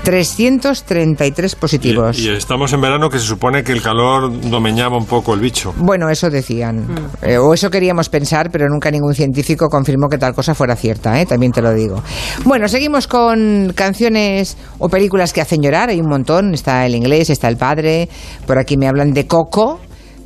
[0.02, 2.18] 333 positivos.
[2.18, 5.40] Y, y estamos en verano que se supone que el calor domeñaba un poco el
[5.40, 5.74] bicho.
[5.76, 6.86] Bueno, eso decían.
[7.20, 11.20] Eh, o eso queríamos pensar, pero nunca ningún científico confirmó que tal cosa fuera cierta,
[11.20, 11.26] ¿eh?
[11.26, 12.02] también te lo digo.
[12.44, 15.90] Bueno, seguimos con canciones o películas que hacen llorar.
[15.90, 16.54] Hay un montón.
[16.54, 18.08] Está el inglés, está el padre.
[18.46, 19.80] Por aquí me hablan de Coco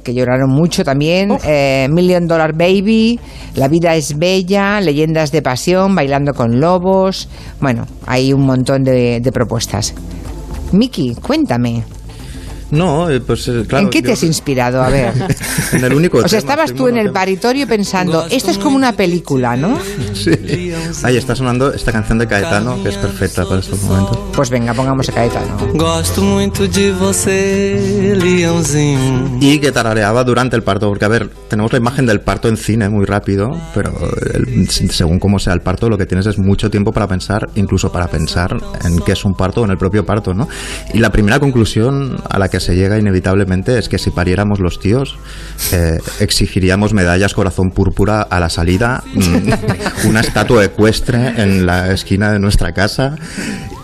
[0.06, 3.18] que lloraron mucho también, eh, Million Dollar Baby,
[3.56, 7.28] La vida es bella, Leyendas de pasión, Bailando con lobos,
[7.60, 9.94] bueno, hay un montón de, de propuestas.
[10.70, 11.82] Miki, cuéntame.
[12.70, 13.84] No, eh, pues eh, claro.
[13.84, 14.82] ¿En qué te yo- has inspirado?
[14.82, 15.12] A ver.
[15.72, 18.76] En el único O sea, tema, estabas tú en el paritorio pensando, esto es como
[18.76, 19.78] una película, ¿no?
[20.14, 20.30] Sí.
[21.02, 24.18] Ahí está sonando esta canción de Caetano que es perfecta para estos momentos.
[24.34, 25.56] Pues venga, pongamos a Caetano.
[25.74, 29.38] Gosto muito de você, leãozinho.
[29.40, 32.56] Y que tarareaba durante el parto, porque a ver, tenemos la imagen del parto en
[32.56, 33.92] cine muy rápido, pero
[34.34, 37.90] el- según cómo sea el parto, lo que tienes es mucho tiempo para pensar, incluso
[37.92, 40.48] para pensar en qué es un parto o en el propio parto, ¿no?
[40.94, 44.78] Y la primera conclusión a la que se llega inevitablemente es que si pariéramos los
[44.78, 45.16] tíos,
[45.72, 52.32] eh, exigiríamos medallas corazón púrpura a la salida, mm, una estatua ecuestre en la esquina
[52.32, 53.16] de nuestra casa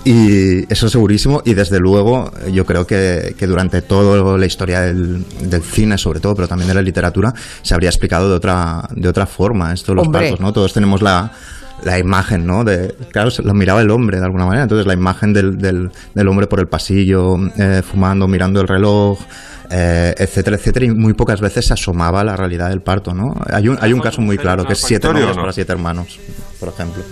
[0.04, 1.42] y eso segurísimo.
[1.44, 6.20] Y desde luego, yo creo que, que durante toda la historia del, del cine, sobre
[6.20, 7.32] todo, pero también de la literatura,
[7.62, 10.52] se habría explicado de otra, de otra forma esto los partos, ¿no?
[10.52, 11.32] Todos tenemos la,
[11.84, 12.64] la imagen, ¿no?
[12.64, 14.62] De, claro, se lo miraba el hombre de alguna manera.
[14.64, 19.18] Entonces la imagen del, del, del hombre por el pasillo, eh, fumando, mirando el reloj,
[19.70, 23.34] eh, etcétera, etcétera, y muy pocas veces se asomaba a la realidad del parto, ¿no?
[23.50, 25.42] Hay un, hay un caso muy claro, que es siete novias ¿no?
[25.42, 26.20] para siete hermanos,
[26.60, 27.02] por ejemplo.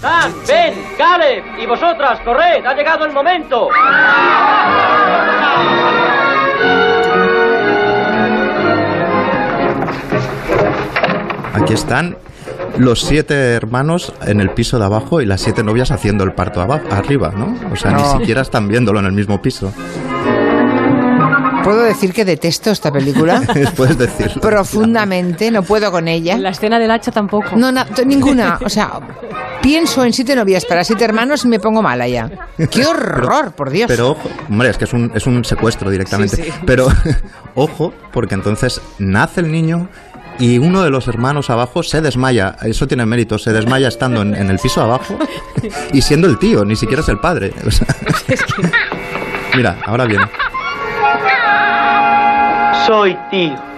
[0.00, 3.68] Dan, Ben, Caleb y vosotras, corred, ha llegado el momento.
[11.54, 12.16] Aquí están
[12.78, 16.60] los siete hermanos en el piso de abajo y las siete novias haciendo el parto
[16.60, 17.54] abajo, arriba, ¿no?
[17.72, 18.14] O sea, No.
[18.14, 19.72] ni siquiera están viéndolo en el mismo piso.
[21.62, 23.40] ¿Puedo decir que detesto esta película?
[23.76, 24.42] Puedes decirlo.
[24.42, 26.36] Profundamente, no puedo con ella.
[26.36, 27.56] La escena del hacha tampoco.
[27.56, 28.58] No, t- ninguna.
[28.62, 29.00] O sea,
[29.62, 32.30] pienso en siete novias para siete hermanos y me pongo mala ya.
[32.70, 33.86] ¡Qué horror, por Dios!
[33.88, 36.36] Pero ojo, hombre, es que es un, es un secuestro directamente.
[36.36, 36.50] Sí, sí.
[36.66, 36.86] Pero
[37.54, 39.88] ojo, porque entonces nace el niño
[40.38, 42.56] y uno de los hermanos abajo se desmaya.
[42.62, 45.18] Eso tiene mérito, se desmaya estando en, en el piso abajo
[45.92, 47.52] y siendo el tío, ni siquiera es el padre.
[47.66, 47.86] O sea,
[49.56, 50.26] mira, ahora viene.
[52.86, 53.73] Soy tío.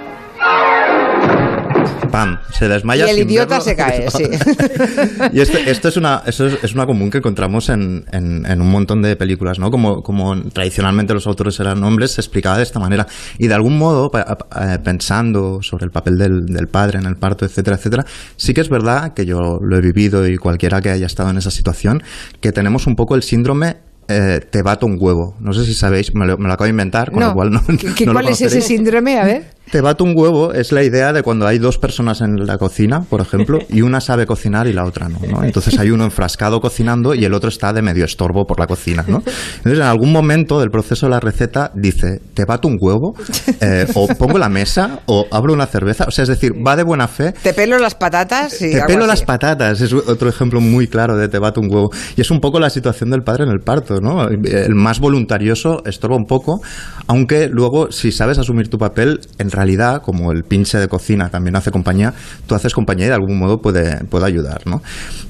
[2.16, 3.04] Pam, se y desmaya.
[3.10, 3.64] el sin idiota verlo.
[3.64, 4.24] se cae, sí.
[5.32, 8.60] Y esto, esto es, una, eso es, es una común que encontramos en, en- en
[8.60, 9.70] un montón de películas, ¿no?
[9.70, 13.06] Como, como tradicionalmente los autores eran hombres, se explicaba de esta manera.
[13.38, 17.44] Y de algún modo, eh, pensando sobre el papel del, del padre en el parto,
[17.44, 21.06] etcétera, etcétera, sí que es verdad que yo lo he vivido y cualquiera que haya
[21.06, 22.02] estado en esa situación,
[22.40, 23.76] que tenemos un poco el síndrome
[24.08, 25.34] eh, te bato un huevo.
[25.40, 27.28] No sé si sabéis, me lo, me lo acabo de inventar, con No.
[27.28, 27.60] lo cual no,
[27.96, 29.18] ¿Qué- no lo ¿Cuál es ese síndrome?
[29.18, 29.55] A ver.
[29.70, 33.00] Te bato un huevo es la idea de cuando hay dos personas en la cocina,
[33.00, 35.42] por ejemplo, y una sabe cocinar y la otra no, ¿no?
[35.42, 39.04] Entonces hay uno enfrascado cocinando y el otro está de medio estorbo por la cocina,
[39.08, 39.22] ¿no?
[39.56, 43.14] Entonces en algún momento del proceso de la receta dice, te bato un huevo,
[43.60, 46.84] eh, o pongo la mesa, o abro una cerveza, o sea, es decir, va de
[46.84, 49.08] buena fe, Te pelo las patatas y te pelo así.
[49.08, 51.90] las patatas, es otro ejemplo muy claro de te bato un huevo.
[52.16, 54.28] Y es un poco la situación del padre en el parto, ¿no?
[54.28, 56.60] El más voluntarioso estorba un poco,
[57.08, 61.56] aunque luego, si sabes asumir tu papel, en realidad, como el pinche de cocina también
[61.56, 62.14] hace compañía,
[62.46, 64.82] tú haces compañía y de algún modo puede, puede ayudar, ¿no?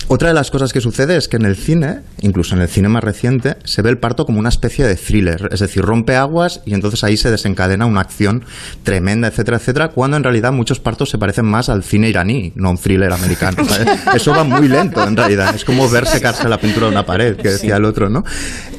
[0.08, 2.88] Otra de las cosas que sucede es que en el cine, incluso en el cine
[2.88, 6.60] más reciente, se ve el parto como una especie de thriller, es decir, rompe aguas
[6.64, 8.44] y entonces ahí se desencadena una acción
[8.84, 12.68] tremenda, etcétera, etcétera, cuando en realidad muchos partos se parecen más al cine iraní, no
[12.68, 13.64] a un thriller americano.
[13.68, 13.88] ¿sabes?
[14.14, 17.36] Eso va muy lento en realidad, es como ver secarse la pintura de una pared,
[17.36, 18.22] que decía el otro, ¿no?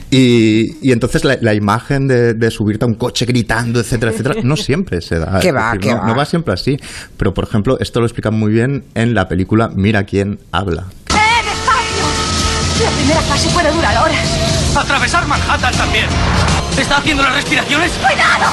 [0.09, 4.35] Y, y entonces la, la imagen de, de subirte a un coche gritando, etcétera, etcétera,
[4.43, 5.39] no siempre se da.
[5.47, 6.07] Que va, que no, va.
[6.07, 6.77] no va siempre así.
[7.17, 10.85] Pero, por ejemplo, esto lo explican muy bien en la película Mira quién habla.
[12.83, 14.75] La primera fase puede durar horas.
[14.75, 16.07] Atravesar Manhattan también.
[16.77, 17.91] ¿Está haciendo las respiraciones?
[17.93, 18.51] ¡Cuidado!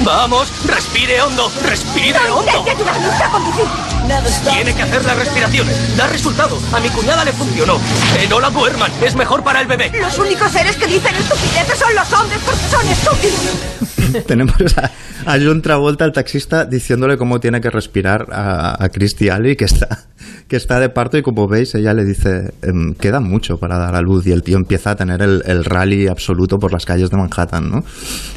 [0.00, 2.64] Vamos, respire hondo, respire hondo.
[2.68, 3.91] Ayudarme a conducir.
[4.06, 5.96] Tiene que hacer las respiraciones.
[5.96, 6.58] Da resultado.
[6.72, 7.78] A mi cuñada le funcionó.
[8.18, 8.90] Que no la duerman.
[9.02, 9.90] Es mejor para el bebé.
[10.00, 14.24] Los únicos seres que dicen estupideces son los hombres porque son estúpidos.
[14.26, 14.90] Tenemos a,
[15.32, 19.64] a John Travolta, el taxista, diciéndole cómo tiene que respirar a, a Christy Alley, que
[19.64, 20.04] está,
[20.48, 23.94] que está de parto, y como veis, ella le dice, "Em, queda mucho para dar
[23.94, 27.08] a luz, y el tío empieza a tener el, el rally absoluto por las calles
[27.10, 27.84] de Manhattan, ¿no?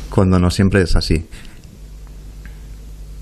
[0.09, 1.25] Cuando no siempre es así.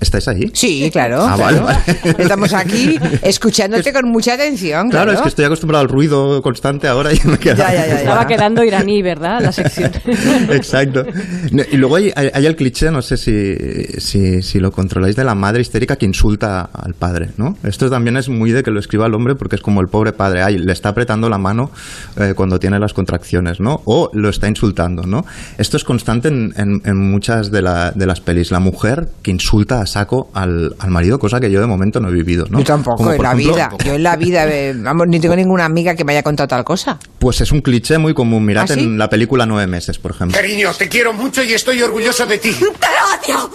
[0.00, 0.50] ¿Estáis ahí?
[0.52, 1.22] Sí, claro.
[1.22, 1.62] Ah, claro.
[1.64, 2.14] vale, vale.
[2.22, 4.90] Estamos aquí escuchándote con mucha atención.
[4.90, 7.56] Claro, Claro, es que estoy acostumbrado al ruido constante ahora y me queda.
[7.56, 7.98] Ya, ya, ya, ya.
[8.00, 9.40] Estaba quedando iraní, ¿verdad?
[9.40, 9.90] La sección.
[10.50, 11.06] Exacto.
[11.52, 13.54] No, Y luego hay, hay- hay el cliché, no sé si,
[14.00, 17.56] si, si lo controláis, de la madre histérica que insulta al padre, ¿no?
[17.62, 20.12] Esto también es muy de que lo escriba el hombre porque es como el pobre
[20.12, 21.70] padre, ay, le está apretando la mano
[22.18, 23.80] eh, cuando tiene las contracciones, ¿no?
[23.86, 25.24] O lo está insultando, ¿no?
[25.58, 28.50] Esto es constante en, en- en muchas de, la- de las pelis.
[28.50, 32.08] La mujer que insulta a saco al, al marido, cosa que yo de momento no
[32.08, 32.58] he vivido, ¿no?
[32.58, 33.70] Yo tampoco, Como, en la ejemplo, vida.
[33.84, 36.64] Yo en la vida, eh, vamos, ni tengo ninguna amiga que me haya contado tal
[36.64, 36.98] cosa.
[37.20, 38.44] Pues es un cliché muy común.
[38.44, 38.80] Mirad ¿Ah, sí?
[38.80, 40.36] en la película Nueve Meses, por ejemplo.
[40.36, 42.52] Cariño, te quiero mucho y estoy orgulloso de ti.
[42.52, 43.50] ¡Te odio!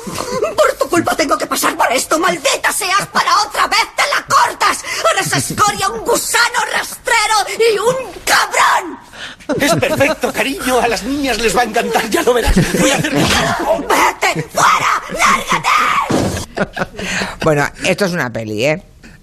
[0.56, 2.17] Por tu culpa tengo que pasar por esto.
[2.17, 3.06] ¡Maldita seas!
[3.12, 4.80] ¡Para otra vez te la cortas!
[5.13, 8.97] ¡Eres escoria, un gusano rastrero y un cabrón!
[9.60, 10.80] Es perfecto, cariño.
[10.80, 12.56] A las niñas les va a encantar, ya lo verás.
[12.80, 13.12] Voy a hacer...
[13.12, 14.91] ¡Vete fuera!
[15.12, 16.09] ¡Lárgate!
[17.43, 18.82] Bueno, esto es una peli, ¿eh?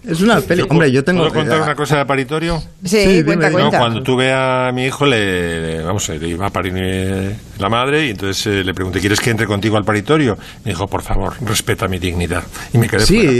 [0.09, 0.63] Es una peli.
[0.69, 1.21] Hombre, yo tengo.
[1.23, 2.63] ¿Puedo contar una cosa de paritorio?
[2.85, 3.63] Sí, Sí, cuenta, dime.
[3.63, 3.79] No, cuenta.
[3.79, 8.07] cuando tuve a mi hijo, le, le- vamos, le iba a parir eh, la madre
[8.07, 10.39] y entonces eh, le pregunté, ¿quieres que entre contigo al paritorio?
[10.65, 12.45] Me dijo, por favor, respeta mi dignidad.
[12.73, 13.33] Y me quedé fuera.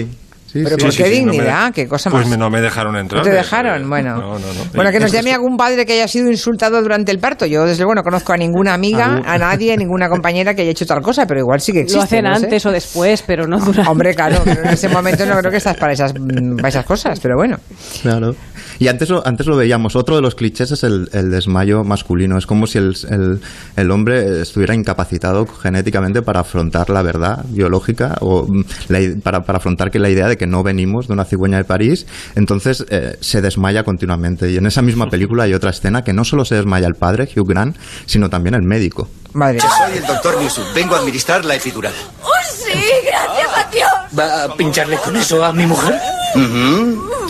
[0.57, 1.73] Sí, Pero sí, ¿por sí, qué sí, no me- dignidad?
[1.73, 2.31] ¿Qué cosa Pues más?
[2.31, 3.23] me- no me dejaron entrar.
[3.25, 3.89] ¿No te dejaron?
[3.89, 4.17] Bueno.
[4.17, 4.65] No, no, no.
[4.75, 7.47] Bueno, que nos llame algún padre que haya sido insultado durante el parto.
[7.47, 10.87] Yo, desde luego, no conozco a ninguna amiga, a nadie, ninguna compañera que haya hecho
[10.87, 11.99] tal cosa, pero igual sí que existe.
[11.99, 12.45] Lo hacen no sé.
[12.47, 13.91] antes o después, pero no durante.
[13.91, 16.85] Hombre, claro, pero en ese momento no creo que estás para esas, mm, para esas
[16.87, 17.59] cosas, pero bueno.
[18.03, 18.35] Claro.
[18.79, 19.97] Y antes lo, antes lo veíamos.
[19.97, 22.39] Otro de los clichés es el, el desmayo masculino.
[22.39, 23.41] Es como si el, el-
[23.77, 29.59] el hombre estuviera incapacitado genéticamente para afrontar la verdad biológica o mm, la para, para
[29.59, 32.07] afrontar que la idea de que no venimos de una cigüeña de París.
[32.35, 34.51] Entonces eh, se desmaya continuamente.
[34.51, 37.29] Y en esa misma película hay otra escena que no solo se desmaya el padre,
[37.35, 39.09] Hugh Grant, sino también el médico.
[39.33, 39.61] Madre.
[39.61, 40.35] Soy el doctor.
[40.75, 41.93] Vengo a administrar la epidural.
[42.23, 42.73] ¡Oh, sí!
[43.07, 43.91] ¡Gracias a Dios!
[44.19, 46.01] ¿Va a pincharle con eso a mi mujer?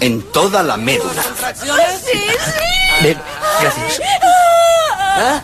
[0.00, 1.22] En toda la médula.
[1.54, 1.68] ¡Sí,
[2.12, 3.02] sí!
[3.02, 3.18] Bien,
[3.60, 4.00] gracias.
[5.18, 5.40] ¿Ah?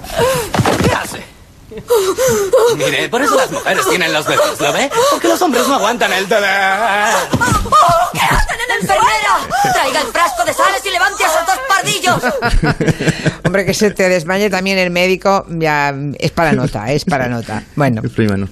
[2.76, 4.90] Mire, por eso las mujeres tienen los bebés, ¿lo ve?
[5.10, 6.46] Porque los hombres no aguantan el bebé.
[6.46, 9.72] ¡Oh, qué hacen en enfermera!
[9.72, 13.32] ¡Traiga el frasco de sales y levante a esos dos pardillos!
[13.44, 17.62] Hombre, que se te desmaye también el médico, ya es para nota, es para nota.
[17.76, 18.00] Bueno.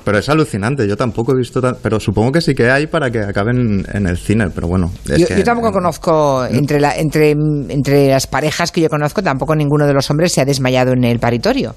[0.05, 0.87] Pero es alucinante.
[0.87, 4.07] Yo tampoco he visto tan- Pero supongo que sí que hay para que acaben en
[4.07, 4.51] el cine.
[4.55, 4.91] Pero bueno.
[5.09, 9.23] es yo, que- yo tampoco conozco, entre, la, entre, entre las parejas que yo conozco,
[9.23, 11.75] tampoco ninguno de los hombres se ha desmayado en el paritorio.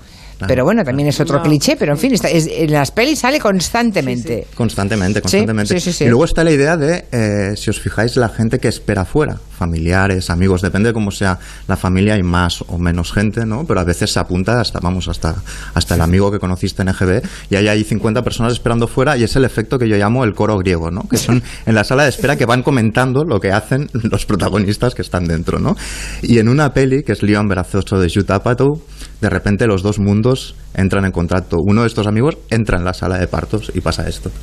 [0.48, 1.44] Pero bueno, también es otro No.
[1.44, 4.48] cliché, pero en fin, está- es- en las pelis sale constantemente.
[4.56, 5.74] Constantemente, Sí, constantemente.
[5.80, 6.04] sí, sí, sí.
[6.06, 9.38] Y luego está la idea de, eh, si os fijáis, la gente que espera fuera,
[9.64, 13.64] familiares, amigos, depende de cómo sea la familia, hay más o menos gente, ¿no?
[13.66, 15.36] Pero a veces se apunta hasta, vamos, hasta,
[15.74, 19.24] hasta el amigo que conociste en EGB y ahí hay 50 personas esperando fuera y
[19.24, 21.08] es el efecto que yo llamo el coro griego, ¿no?
[21.08, 24.96] Que son en la sala de espera que van comentando lo que hacen los protagonistas
[24.96, 25.78] que están dentro, ¿no?
[26.22, 28.82] Y en una peli, que es Leon Brazoso de Judd Apatow,
[29.22, 31.56] de repente los dos mundos entran en contacto.
[31.66, 34.30] Uno de estos amigos entra en la sala de partos y pasa esto.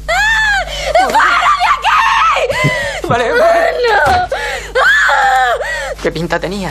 [3.09, 3.60] ¡Vale, ¡No!
[6.03, 6.71] ¿Qué pinta tenía?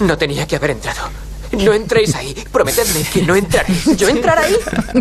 [0.00, 1.08] No tenía que haber entrado.
[1.52, 2.34] No entréis ahí.
[2.52, 3.96] Prometedme que no entraréis.
[3.96, 4.56] ¿Yo entrar ahí?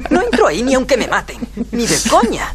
[0.10, 1.38] No entro ahí ni aunque me maten.
[1.72, 2.54] Ni de coña.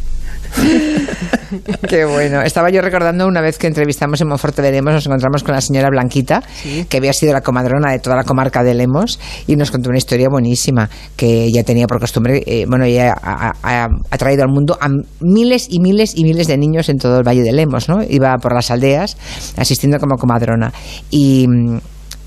[1.89, 2.43] Qué bueno.
[2.43, 5.61] Estaba yo recordando una vez que entrevistamos en Monforte de Lemos, nos encontramos con la
[5.61, 6.43] señora Blanquita,
[6.89, 9.99] que había sido la comadrona de toda la comarca de Lemos, y nos contó una
[9.99, 14.49] historia buenísima, que ella tenía por costumbre, eh, bueno, ella ha, ha- ha traído al
[14.51, 14.89] mundo a
[15.21, 18.03] miles y miles y miles de niños en todo el Valle de Lemos, ¿no?
[18.03, 19.17] Iba por las aldeas
[19.57, 20.73] asistiendo como comadrona.
[21.11, 21.79] Y mm,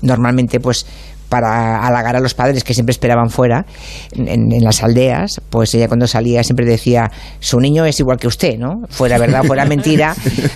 [0.02, 0.86] normalmente, pues
[1.28, 3.66] para halagar a los padres que siempre esperaban fuera,
[4.14, 7.10] en, en las aldeas, pues ella cuando salía siempre decía,
[7.40, 8.82] su niño es igual que usted, ¿no?
[8.88, 10.14] Fuera verdad, fuera mentira.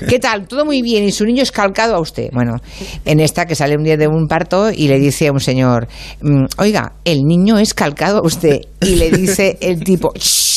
[0.09, 0.47] ¿Qué tal?
[0.47, 2.29] Todo muy bien y su niño es calcado a usted.
[2.33, 2.57] Bueno,
[3.05, 5.89] en esta que sale un día de un parto y le dice a un señor,
[6.23, 8.61] "Mm, oiga, el niño es calcado a usted.
[8.81, 10.50] Y le dice el tipo, "Shh,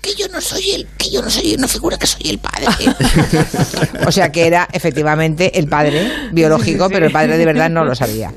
[0.00, 2.66] que yo no soy el, que yo no soy, no figura que soy el padre.
[4.06, 7.94] o sea que era efectivamente el padre biológico, pero el padre de verdad no lo
[7.94, 8.32] sabía.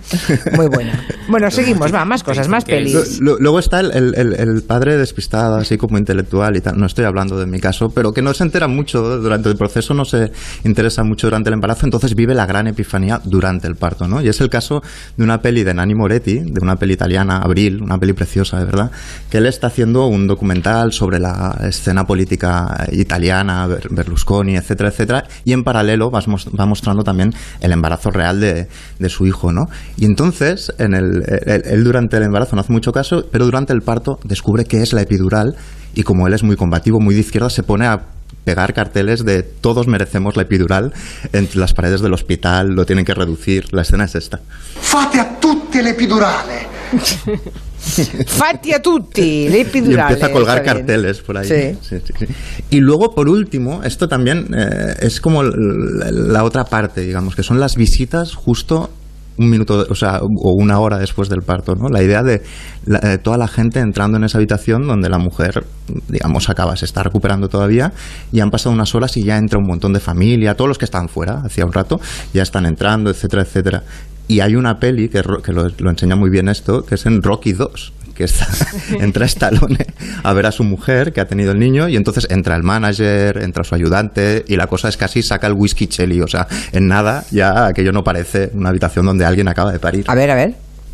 [0.56, 1.06] Muy buena.
[1.28, 3.20] Bueno, seguimos, va, más cosas, más pelis.
[3.20, 6.78] Luego está el, el- el- padre despistado, así como intelectual y tal.
[6.80, 9.94] No estoy hablando de mi caso, pero que no se entera mucho durante el proceso,
[9.94, 10.32] no se
[10.64, 14.22] interesa mucho durante el embarazo, entonces vive la gran epifanía durante el parto, ¿no?
[14.22, 14.82] Y es el caso
[15.18, 18.66] de una peli de Nanni Moretti, de una peli italiana, Abril, una peli preciosa, de
[18.66, 18.92] verdad,
[19.30, 25.24] que él está haciendo un documental sobre la escena política italiana, Ber- Berlusconi, etcétera, etcétera,
[25.46, 28.68] y en paralelo vas va mostrando también el embarazo real de,
[29.00, 29.66] de su hijo, ¿no?
[29.98, 33.74] Y entonces, en el, él, él durante el embarazo no hace mucho caso, pero durante
[33.74, 35.56] el parto descubre que es la epidural
[35.94, 38.02] y como él es muy combativo, muy de izquierda, se pone a
[38.44, 40.92] pegar carteles de todos merecemos la epidural
[41.32, 44.40] entre las paredes del hospital, lo tienen que reducir, la escena es esta.
[44.82, 46.68] Fate a tutti l'epidurale.
[48.28, 50.14] Fatti a tutti, Y l'epidurale.
[50.14, 51.48] empieza a colgar carteles por ahí.
[51.48, 51.78] Sí.
[51.82, 52.26] Sí, sí, sí.
[52.70, 57.60] Y luego, por último, esto también eh, es como la otra parte, digamos, que son
[57.60, 58.90] las visitas justo
[59.36, 61.90] un minuto, o sea, o una hora después del parto, ¿no?
[61.90, 62.44] La idea de,
[62.86, 65.66] la- de toda la gente entrando en esa habitación donde la mujer,
[66.08, 67.94] digamos, acaba, se está recuperando todavía
[68.32, 70.86] y han pasado unas horas y ya entra un montón de familia, todos los que
[70.86, 72.00] estaban fuera hacía un rato,
[72.32, 73.82] ya están entrando, etcétera, etcétera.
[74.28, 77.06] Y hay una peli que, ro- que lo, lo enseña muy bien esto, que es
[77.06, 78.48] en Rocky 2, que está,
[79.00, 79.86] entra Stallone
[80.24, 83.40] a ver a su mujer que ha tenido el niño y entonces entra el manager,
[83.44, 86.88] entra su ayudante y la cosa es casi saca el whisky chelly, o sea, en
[86.88, 90.06] nada ya aquello no parece una habitación donde alguien acaba de parir.
[90.08, 90.54] A ver, a ver.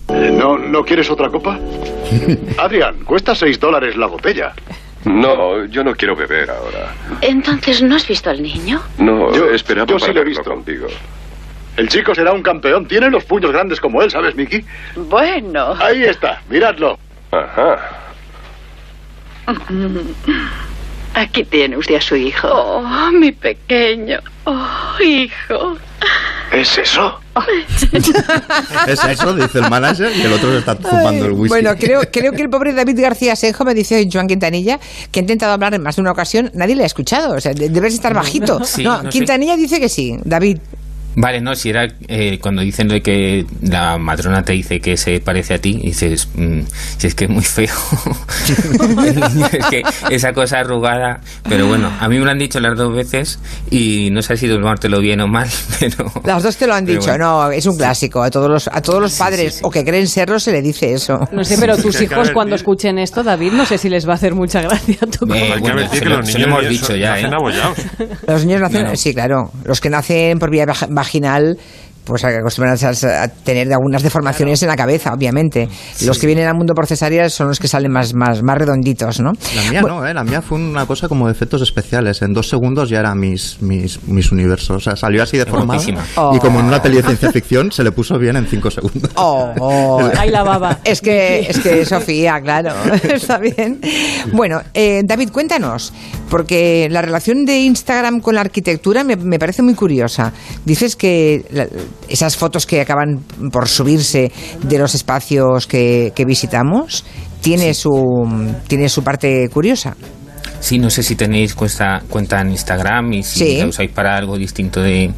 [0.10, 1.60] ¿No, ¿No quieres otra copa?
[2.58, 4.54] Adrián, cuesta 6 dólares la botella.
[5.06, 6.94] No, yo no quiero beber ahora.
[7.22, 8.82] Entonces, ¿no has visto al niño?
[8.98, 10.44] No, Yo- esperaba yo sí para lo he visto.
[10.44, 10.88] contigo.
[11.80, 12.88] El chico será un campeón.
[12.88, 14.64] Tiene los puños grandes como él, ¿sabes, Mickey?
[14.96, 15.74] Bueno.
[15.82, 17.00] Ahí está, miradlo.
[17.32, 17.78] Ajá.
[21.16, 22.48] Aquí tiene usted a su hijo.
[22.52, 24.20] Oh, mi pequeño.
[24.46, 25.78] Oh, hijo.
[26.52, 27.20] ¿Es eso?
[28.88, 31.48] Es eso, dice el manager, y el otro se está zupando el whisky.
[31.50, 34.80] Bueno, creo, creo que el pobre David García Senjo me dice Joan Quintanilla
[35.12, 37.54] que ha intentado hablar en más de una ocasión, nadie le ha escuchado, o sea,
[37.54, 38.64] de- debes estar bajito.
[38.66, 39.04] Sí, no.
[39.10, 40.58] Quintanilla dice que sí, David.
[41.22, 45.20] Vale, no, si era eh, cuando dicen de que la matrona te dice que se
[45.20, 46.62] parece a ti, dices, mm,
[46.98, 47.76] si es que es muy feo.
[49.52, 51.20] es que esa cosa arrugada.
[51.50, 53.38] Pero bueno, a mí me lo han dicho las dos veces
[53.70, 55.50] y no sé si tomártelo bien o mal,
[55.82, 56.10] pero.
[56.24, 57.48] Las dos te lo han dicho, bueno.
[57.48, 58.24] no, es un clásico.
[58.24, 61.20] A todos los, a todos los padres o que creen serlo se le dice eso.
[61.34, 64.16] No sé, pero tus hijos cuando escuchen esto, David, no sé si les va a
[64.16, 65.00] hacer mucha gracia.
[65.12, 65.36] ¿Tú cómo?
[65.36, 67.30] Eh, bueno, se lo, se lo hemos dicho ya, ¿eh?
[68.26, 68.96] Los niños nacen, No, no.
[68.96, 69.52] sí, claro.
[69.66, 70.66] Los que nacen por vía
[71.10, 71.58] vaginal,
[72.10, 75.70] pues acostumbran a, a tener algunas deformaciones en la cabeza, obviamente.
[76.06, 79.20] Los que vienen al mundo por cesárea son los que salen más, más, más redonditos,
[79.20, 79.32] ¿no?
[79.56, 80.14] La mía no, ¿eh?
[80.14, 82.22] La mía fue una cosa como de efectos especiales.
[82.22, 84.78] En dos segundos ya era mis, mis, mis universos.
[84.78, 85.82] O sea, salió así deformada.
[86.34, 89.12] Y como en una peli de ciencia ficción, se le puso bien en cinco segundos.
[89.16, 90.10] Oh, oh.
[90.18, 90.80] Ahí la baba.
[90.84, 92.72] Es que, es que Sofía, claro,
[93.04, 93.80] está bien.
[94.34, 95.94] Bueno, eh, David, cuéntanos,
[96.30, 100.34] porque la relación de Instagram con la arquitectura me, me parece muy curiosa.
[100.66, 101.68] Dices que la-
[102.08, 103.20] esas fotos que acaban
[103.52, 104.32] por subirse
[104.64, 107.06] de los espacios que, que visitamos
[107.42, 107.94] tiene su,
[108.68, 109.96] tiene su parte curiosa.
[110.60, 113.58] Sí, no sé si tenéis cuenta, cuenta en Instagram y si Sí.
[113.60, 115.12] la usáis para algo distinto de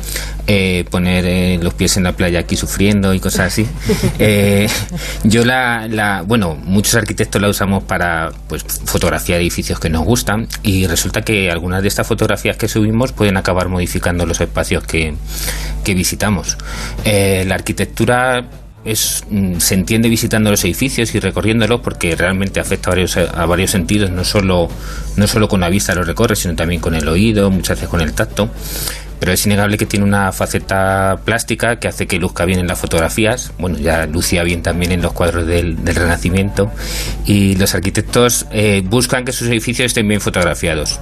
[0.47, 3.65] eh, poner eh, los pies en la playa aquí sufriendo y cosas así.
[4.19, 4.67] Eh,
[5.23, 10.47] yo la, la, bueno, muchos arquitectos la usamos para pues fotografiar edificios que nos gustan
[10.61, 15.15] y resulta que algunas de estas fotografías que subimos pueden acabar modificando los espacios que,
[15.83, 16.57] que visitamos.
[17.03, 18.45] La arquitectura
[18.83, 23.71] mm, se entiende visitando los edificios y recorriéndolos porque realmente afecta a varios, a varios
[23.71, 24.69] sentidos, no solo,
[25.15, 28.01] no solo con la vista lo recorre, sino también con el oído, muchas veces con
[28.01, 28.49] el tacto.
[29.19, 32.79] Pero es innegable que tiene una faceta plástica que hace que luzca bien en las
[32.79, 33.51] fotografías.
[33.59, 36.71] Bueno, ya lucía bien también en los cuadros del, del Renacimiento.
[37.27, 40.99] Y los arquitectos eh, buscan que sus edificios estén bien fotografiados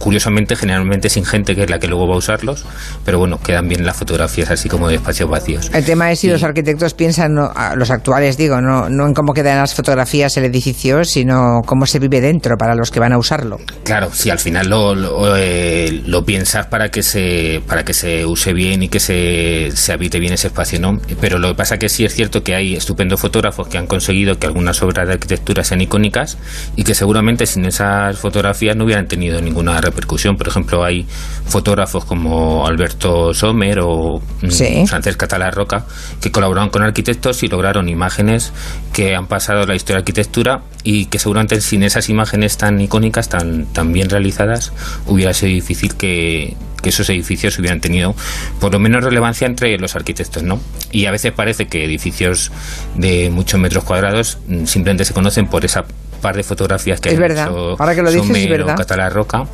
[0.00, 2.64] curiosamente generalmente sin gente que es la que luego va a usarlos,
[3.04, 5.70] pero bueno, quedan bien las fotografías así como de espacios vacíos.
[5.72, 9.32] El tema es si los arquitectos piensan, no, los actuales digo, no, no en cómo
[9.34, 13.18] quedan las fotografías el edificio, sino cómo se vive dentro para los que van a
[13.18, 13.58] usarlo.
[13.84, 18.24] Claro, si al final lo, lo, eh, lo piensas para que se para que se
[18.24, 20.98] use bien y que se, se habite bien ese espacio, ¿no?
[21.20, 24.38] Pero lo que pasa que sí es cierto que hay estupendos fotógrafos que han conseguido
[24.38, 26.38] que algunas obras de arquitectura sean icónicas
[26.74, 30.36] y que seguramente sin esas fotografías no hubieran tenido ninguna repercusión.
[30.36, 31.06] Por ejemplo, hay
[31.46, 34.84] fotógrafos como Alberto Sommer o mm, Sí.
[34.86, 35.84] Francesca Talarroca
[36.20, 38.52] que colaboraron con arquitectos y lograron imágenes
[38.92, 42.80] que han pasado la historia de la arquitectura y que seguramente sin esas imágenes tan
[42.80, 44.72] icónicas, tan, tan bien realizadas,
[45.06, 48.14] hubiera sido difícil que, que esos edificios hubieran tenido
[48.60, 50.60] por lo menos relevancia entre los arquitectos, ¿no?
[50.90, 52.50] Y a veces parece que edificios
[52.96, 55.84] de muchos metros cuadrados mm, simplemente se conocen por esa
[56.20, 57.48] par de fotografías que Es verdad.
[57.48, 58.76] hecho Ahora que lo dices, es verdad.
[58.76, 59.44] Catalarroca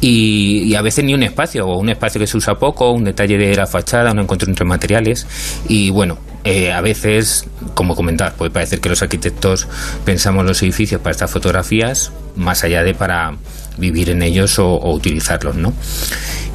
[0.00, 3.04] y, y a veces ni un espacio o un espacio que se usa poco, un
[3.04, 5.26] detalle de la fachada, un encuentro entre materiales
[5.68, 9.66] y bueno, eh, a veces, como comentar, puede parecer que los arquitectos
[10.04, 13.36] pensamos los edificios para estas fotografías más allá de para
[13.78, 15.72] vivir en ellos o, utilizarlos, ¿no?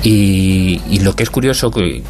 [0.03, 2.01] Y, lo que es curioso que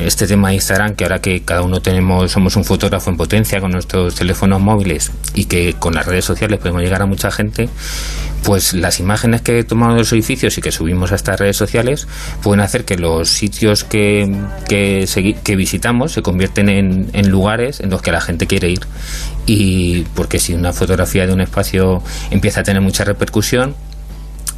[0.00, 3.60] este tema de Instagram, que ahora que cada uno tenemos, somos un fotógrafo en potencia
[3.60, 7.68] con nuestros teléfonos móviles y que con las redes sociales podemos llegar a mucha gente,
[8.42, 12.08] pues las imágenes que tomamos de los edificios y que subimos a estas redes sociales
[12.42, 14.34] pueden hacer que los sitios que,
[14.68, 18.80] que visitamos se convierten en, en lugares en los que la gente quiere ir.
[19.46, 23.74] Y porque si una fotografía de un espacio empieza a tener mucha repercusión,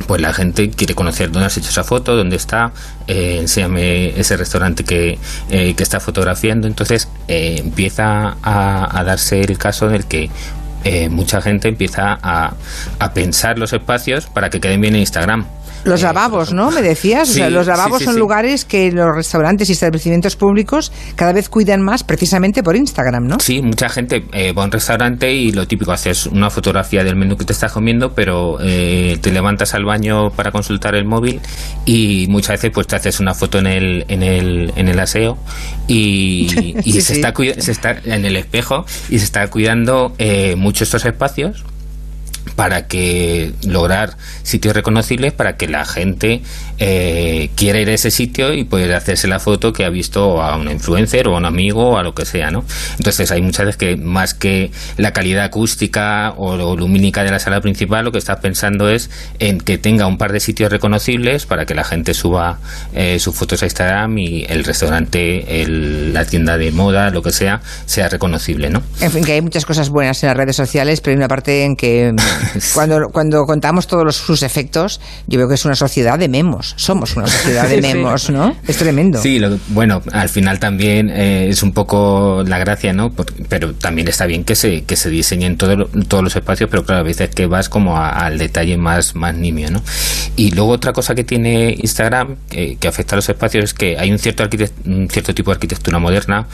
[0.06, 2.72] pues la gente quiere conocer dónde has hecho esa foto, dónde está,
[3.06, 5.18] eh, enséñame ese restaurante que,
[5.50, 6.66] eh, que está fotografiando.
[6.66, 10.30] Entonces eh, empieza a, darse el caso del que
[10.84, 12.54] eh, mucha gente empieza a,
[12.98, 15.46] a pensar los espacios para que queden bien en Instagram.
[15.84, 16.70] Los lavabos, ¿no?
[16.70, 17.30] Me decías.
[17.30, 21.48] o sea, los lavabos sí, son lugares que los restaurantes y establecimientos públicos cada vez
[21.48, 23.40] cuidan más precisamente por Instagram, ¿no?
[23.40, 27.16] Sí, mucha gente eh, va a un restaurante y lo típico, haces una fotografía del
[27.16, 31.40] menú que te estás comiendo, pero eh, te levantas al baño para consultar el móvil
[31.84, 35.38] y muchas veces pues te haces una foto en el, en el, en el aseo
[35.86, 36.48] y,
[36.84, 37.14] se.
[37.14, 41.64] Está se está en el espejo y se está cuidando eh, mucho estos espacios
[42.56, 46.42] para que lograr sitios reconocibles para que la gente
[46.78, 50.56] eh, quiera ir a ese sitio y poder hacerse la foto que ha visto a
[50.56, 52.64] un influencer o a un amigo o a lo que sea, ¿no?
[52.98, 57.38] Entonces hay muchas veces que más que la calidad acústica o, o lumínica de la
[57.38, 61.46] sala principal, lo que estás pensando es en que tenga un par de sitios reconocibles
[61.46, 62.58] para que la gente suba
[62.94, 67.32] eh, sus fotos a Instagram y el restaurante, el- la tienda de moda, lo que
[67.32, 68.82] sea, sea reconocible, ¿no?
[69.00, 71.64] En fin, que hay muchas cosas buenas en las redes sociales, pero hay una parte
[71.64, 72.12] en que
[72.74, 76.74] cuando, cuando contamos todos los- sus efectos, yo veo que es una sociedad de memos.
[76.76, 78.56] Somos una sociedad de memos, ¿no?
[78.66, 79.20] Es tremendo.
[79.20, 83.10] Sí, lo- bueno, al final también eh, es un poco la gracia, ¿no?
[83.12, 86.84] Por- pero también está bien que se, que se diseñen todo todos los espacios, pero
[86.84, 89.82] claro, a veces que vas como a- al detalle más, más nimio, ¿no?
[90.36, 93.98] Y luego otra cosa que tiene Instagram que, que afecta a los espacios es que
[93.98, 94.44] hay un cierto,
[94.86, 96.46] un cierto tipo de arquitectura moderna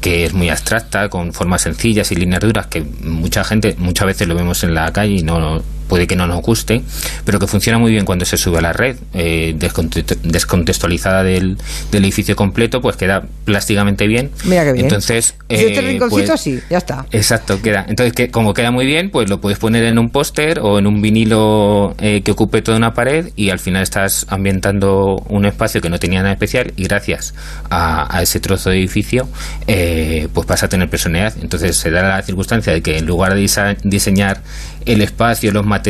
[0.00, 4.28] que es muy abstracta, con formas sencillas y líneas duras, que mucha gente, muchas veces
[4.28, 5.62] lo vemos en la calle y no
[5.94, 6.82] puede que no nos guste,
[7.24, 11.56] pero que funciona muy bien cuando se sube a la red, eh, desconte- descontextualizada del,
[11.92, 14.32] del edificio completo, pues queda plásticamente bien.
[14.44, 14.86] Mira qué bien.
[14.86, 17.06] Entonces, Si este eh, rinconcito pues- sí, ya está.
[17.12, 17.86] Exacto, queda.
[17.88, 20.88] Entonces, que, como queda muy bien, pues lo puedes poner en un póster o en
[20.88, 25.80] un vinilo eh, que ocupe toda una pared y al final estás ambientando un espacio
[25.80, 27.34] que no tenía nada especial y gracias
[27.70, 29.28] a, a ese trozo de edificio,
[29.68, 31.34] eh, pues pasa a tener personalidad.
[31.40, 33.46] Entonces, se da la circunstancia de que en lugar de
[33.84, 34.42] diseñar
[34.86, 35.83] el espacio, los materiales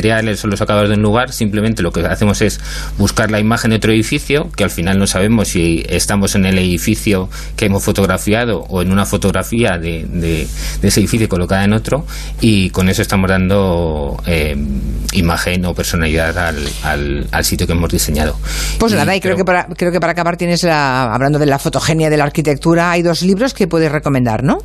[0.45, 2.61] o los acabados de un lugar, simplemente lo que hacemos es
[2.99, 6.59] buscar la imagen de otro edificio, que al final no sabemos si estamos en el
[6.59, 10.47] edificio que hemos fotografiado o en una fotografía de, de-
[10.81, 12.07] de ese edificio colocada en otro,
[12.41, 14.57] y con eso estamos dando eh,
[15.13, 18.37] imagen o personalidad al, al- al sitio que hemos diseñado.
[18.79, 21.47] Pues Y nada, y creo que, para, creo que para acabar tienes, la, hablando de
[21.47, 24.59] la fotogenia de la arquitectura, hay dos libros que puedes recomendar, ¿no?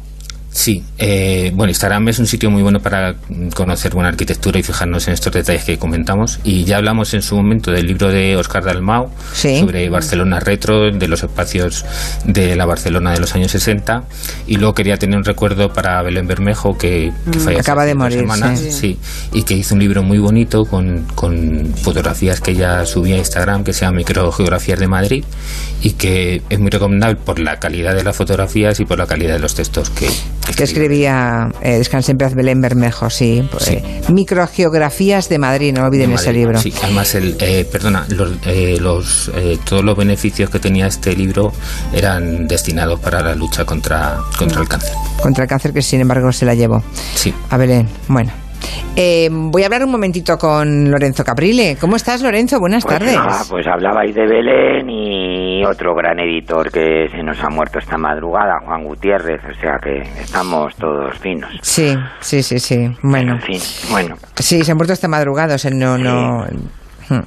[0.52, 3.16] Sí, eh, bueno, Instagram es un sitio muy bueno para
[3.54, 6.40] conocer buena arquitectura y fijarnos en estos detalles que comentamos.
[6.44, 11.08] Y ya hablamos en su momento del libro de Oscar Dalmau sobre Barcelona retro, de
[11.08, 11.86] los espacios
[12.26, 14.04] de la Barcelona de los años 60.
[14.48, 17.96] Y luego quería tener un recuerdo para Belén Bermejo, que, que Mm, falleció acaba de
[17.96, 18.72] morir, semanas, sí.
[18.72, 19.00] sí,
[19.34, 23.64] y que hizo un libro muy bonito con, con fotografías que ella subía a Instagram,
[23.64, 25.24] que se llama Microgeografías de Madrid,
[25.82, 29.34] y que es muy recomendable por la calidad de las fotografías y por la calidad
[29.34, 30.10] de los textos que,
[30.56, 33.48] Que escribía eh, Descanse en paz Belén Bermejo, sí.
[33.50, 36.60] pues, eh, Microgeografías de Madrid, no olviden de ese libro.
[36.60, 41.16] Sí, además, el, eh, perdona, los, eh, los, eh, todos los beneficios que tenía este
[41.16, 41.54] libro
[41.94, 44.92] eran destinados para la lucha contra, contra el cáncer.
[45.22, 46.84] Contra el cáncer que sin embargo se la llevó.
[47.16, 47.34] Sí.
[47.50, 48.32] A Belén, bueno.
[48.96, 51.78] Eh, voy a hablar un momentito con Lorenzo Caprile.
[51.80, 52.60] ¿Cómo estás, Lorenzo?
[52.60, 53.16] Buenas Pues tardes.
[53.16, 57.98] nada, pues hablabais de Belén y otro gran editor que se nos ha muerto esta
[57.98, 61.52] madrugada, Juan Gutiérrez, o sea que estamos todos finos.
[61.62, 62.90] Sí, sí, sí, sí.
[63.02, 63.34] Bueno.
[63.36, 63.60] En fin,
[63.92, 66.46] bueno, Sí, se han muerto esta madrugada, o sea, no, no.
[67.10, 67.22] Hmm.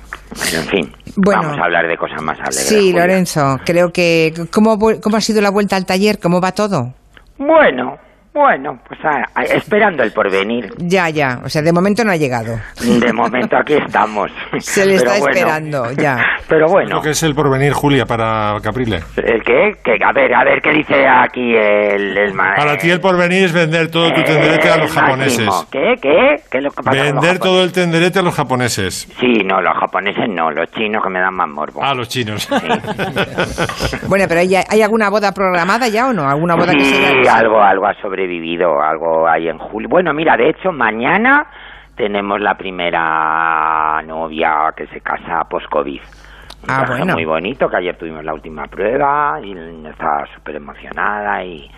[0.50, 1.42] pero en fin, Bueno.
[1.42, 2.68] vamos a hablar de cosas más alegres.
[2.68, 2.92] Sí.
[2.92, 4.32] Lorenzo, creo que.
[4.52, 6.18] ¿cómo, ¿Cómo ha sido la vuelta al taller?
[6.20, 6.92] ¿Cómo va todo?
[7.38, 7.96] Bueno,
[8.34, 10.72] bueno, pues a- a- esperando el porvenir.
[10.78, 11.40] Ya, ya.
[11.44, 12.58] O sea, de momento no ha llegado.
[12.80, 14.30] De momento aquí estamos.
[14.60, 16.16] Se le está bueno, esperando, ya.
[16.48, 17.00] Pero bueno.
[17.02, 19.00] Que es el porvenir, Julia, para Caprile.
[19.16, 19.72] ¿El qué?
[19.84, 23.44] Que, a ver, a ver qué dice aquí el, el ma- Para ti el porvenir
[23.44, 25.48] es vender todo tu tenderete a los japoneses.
[25.70, 25.94] ¿Qué?
[26.00, 26.36] ¿Qué?
[26.50, 29.08] ¿Qué es lo que pasa Vender todo el tenderete a los japoneses.
[29.20, 31.80] Sí, no, los japoneses no, los chinos que me dan más morbo.
[31.82, 32.48] Ah, los chinos.
[34.08, 36.28] Bueno, pero ¿hay, ¿hay alguna boda programada ya o no?
[36.28, 39.88] ¿Alguna boda que se Sí, haya- algo, algo ha sobrevivido, algo hay en julio.
[39.88, 41.46] Bueno, mira, de hecho, mañana
[41.96, 46.00] tenemos la primera novia que se casa post-COVID.
[46.68, 47.14] Ah, bueno.
[47.14, 49.52] Muy bonito, que ayer tuvimos la última prueba y
[49.88, 51.68] estaba súper emocionada y,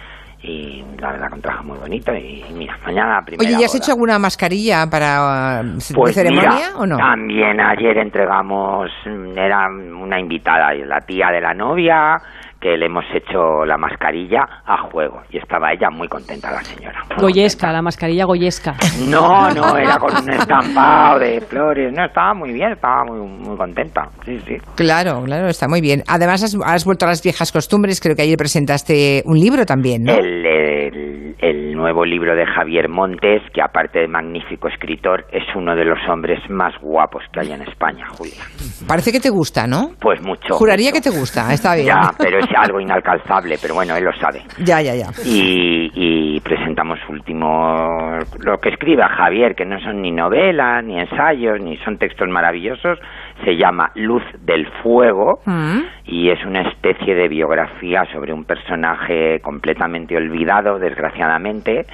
[0.42, 2.14] y la verdad que un traje muy bonito.
[2.14, 3.78] Y, mira, mañana la primera Oye, ¿ya has boda.
[3.78, 6.98] hecho alguna mascarilla para de Pues ceremonia mira, o no?
[6.98, 8.90] También ayer entregamos,
[9.34, 12.20] era una invitada, la tía de la novia,
[12.64, 15.20] que le hemos hecho la mascarilla a juego.
[15.30, 17.02] Y estaba ella muy contenta, la señora.
[17.18, 18.74] Goyesca, la mascarilla Goyesca.
[19.06, 21.92] No, no, era con un estampado de flores.
[21.92, 24.08] No, estaba muy bien, estaba muy, muy contenta.
[24.24, 24.56] Sí, sí.
[24.76, 26.04] Claro, claro, está muy bien.
[26.08, 28.00] Además, has, has vuelto a las viejas costumbres.
[28.00, 30.14] Creo que ayer presentaste un libro también, ¿no?
[30.14, 35.76] El, el- el nuevo libro de Javier Montes, que aparte de magnífico escritor, es uno
[35.76, 38.40] de los hombres más guapos que hay en España, Julia.
[38.86, 39.90] Parece que te gusta, ¿no?
[40.00, 40.54] Pues mucho.
[40.54, 41.88] Juraría que te gusta, está bien.
[41.88, 44.42] Ya, pero es algo inalcanzable, pero bueno, él lo sabe.
[44.58, 44.94] ya, ya.
[44.94, 45.06] ya.
[45.24, 51.60] Y, y presentamos último lo que escribe Javier, que no son ni novelas, ni ensayos,
[51.60, 52.98] ni son textos maravillosos,
[53.44, 55.80] se llama Luz del Fuego Mm.
[56.06, 61.86] y es una especie de biografía sobre un personaje completamente olvidado, desgraciadamente,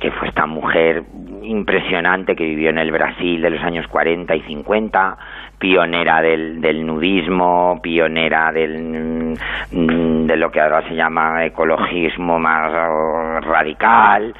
[0.00, 1.02] que fue esta mujer
[1.42, 5.16] impresionante que vivió en el Brasil de los años 40 y 50,
[5.60, 9.36] pionera del, del nudismo, pionera del,
[9.70, 12.72] mm, de lo que ahora se llama ecologismo más
[13.44, 14.34] radical,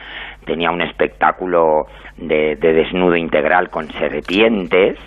[0.47, 4.99] tenía un espectáculo de, de desnudo integral con serpientes,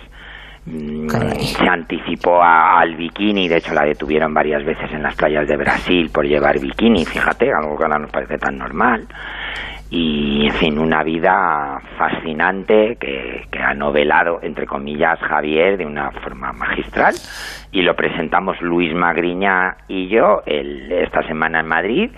[0.66, 5.56] Se anticipó a- al bikini, de hecho la detuvieron varias veces en las playas de
[5.56, 9.06] Brasil por llevar bikini, fíjate, algo que ahora nos parece tan normal.
[9.90, 16.10] Y, en fin, una vida fascinante que, que ha novelado, entre comillas, Javier de una
[16.10, 17.14] forma magistral.
[17.70, 22.10] Y lo presentamos Luis Magriña y yo el- esta semana en Madrid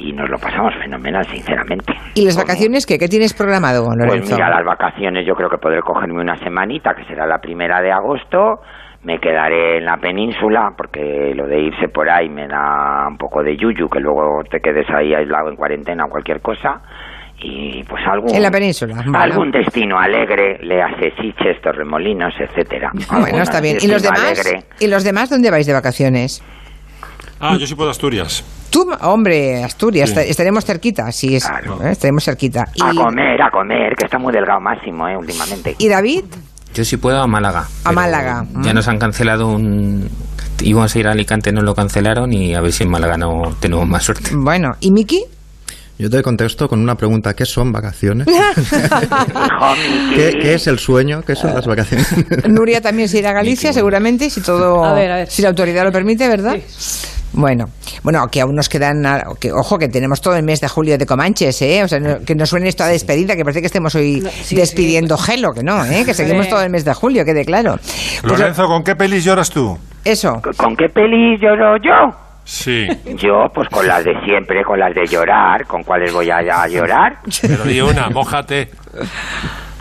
[0.00, 1.92] y nos lo pasamos fenomenal, sinceramente.
[2.14, 2.98] ¿Y las vacaciones qué?
[2.98, 4.34] ¿Qué tienes programado, Pues Lorenzo?
[4.34, 7.92] mira, las vacaciones yo creo que podré cogerme una semanita, que será la primera de
[7.92, 8.60] agosto.
[9.02, 13.42] Me quedaré en la península, porque lo de irse por ahí me da un poco
[13.42, 16.80] de yuyu, que luego te quedes ahí aislado en cuarentena o cualquier cosa.
[17.42, 18.94] Y pues algún, En la península.
[18.96, 19.18] Bueno.
[19.18, 22.90] algún destino alegre, le hace Siches, Torremolinos, etcétera.
[23.08, 23.78] Ah, bueno, está bien.
[23.80, 24.20] ¿Y los demás?
[24.44, 24.66] alegre.
[24.78, 26.42] ¿Y los demás dónde vais de vacaciones?
[27.40, 28.44] Ah, yo sí puedo Asturias.
[28.70, 30.14] Tú, hombre, Asturias, Sí.
[30.18, 31.90] esta- estaremos cerquita, sí, es, ¿eh?
[31.90, 32.62] estaremos cerquita.
[32.80, 35.74] A ¿Y, comer, a comer, que está muy delgado Máximo, eh, últimamente.
[35.78, 36.24] ¿Y David?
[36.72, 37.64] Yo sí puedo a Málaga.
[37.84, 38.44] A Málaga.
[38.62, 38.74] Ya Mm.
[38.76, 40.08] nos han cancelado un...
[40.62, 43.42] Íbamos a ir a Alicante, no lo cancelaron y a ver si en Málaga no
[43.58, 44.30] tenemos más suerte.
[44.34, 45.24] Bueno, ¿y Miki?
[45.98, 47.34] Yo te contesto con una pregunta.
[47.34, 48.26] ¿Qué son vacaciones?
[50.14, 51.22] ¿Qué, qué es el sueño?
[51.22, 52.06] ¿Qué son las vacaciones?
[52.48, 55.30] Nuria también se irá a Galicia, seguramente, si todo, A ver, a ver.
[55.30, 56.56] si la autoridad lo permite, ¿verdad?
[57.32, 57.66] Bueno,
[58.02, 60.98] bueno, que aún nos quedan, ah, que, ojo, que tenemos todo el mes de julio
[60.98, 61.82] de Comanches, ¿eh?
[61.84, 64.20] O sea, no- que no suene esto a despedida, que parece que estemos hoy
[64.50, 66.02] despidiendo gelo, que no, ¿eh?
[66.04, 67.76] Que seguimos todo el mes de julio, quede claro.
[67.76, 69.78] Pues, Lorenzo, ¿con qué pelis lloras tú?
[70.04, 70.40] Eso.
[70.56, 72.16] ¿Con qué peli lloro yo?
[72.42, 72.86] Sí.
[73.16, 75.64] Yo, pues con las de siempre, con las de llorar.
[75.66, 77.18] ¿Con cuáles voy a, a llorar?
[77.42, 78.70] Pero di una, mójate.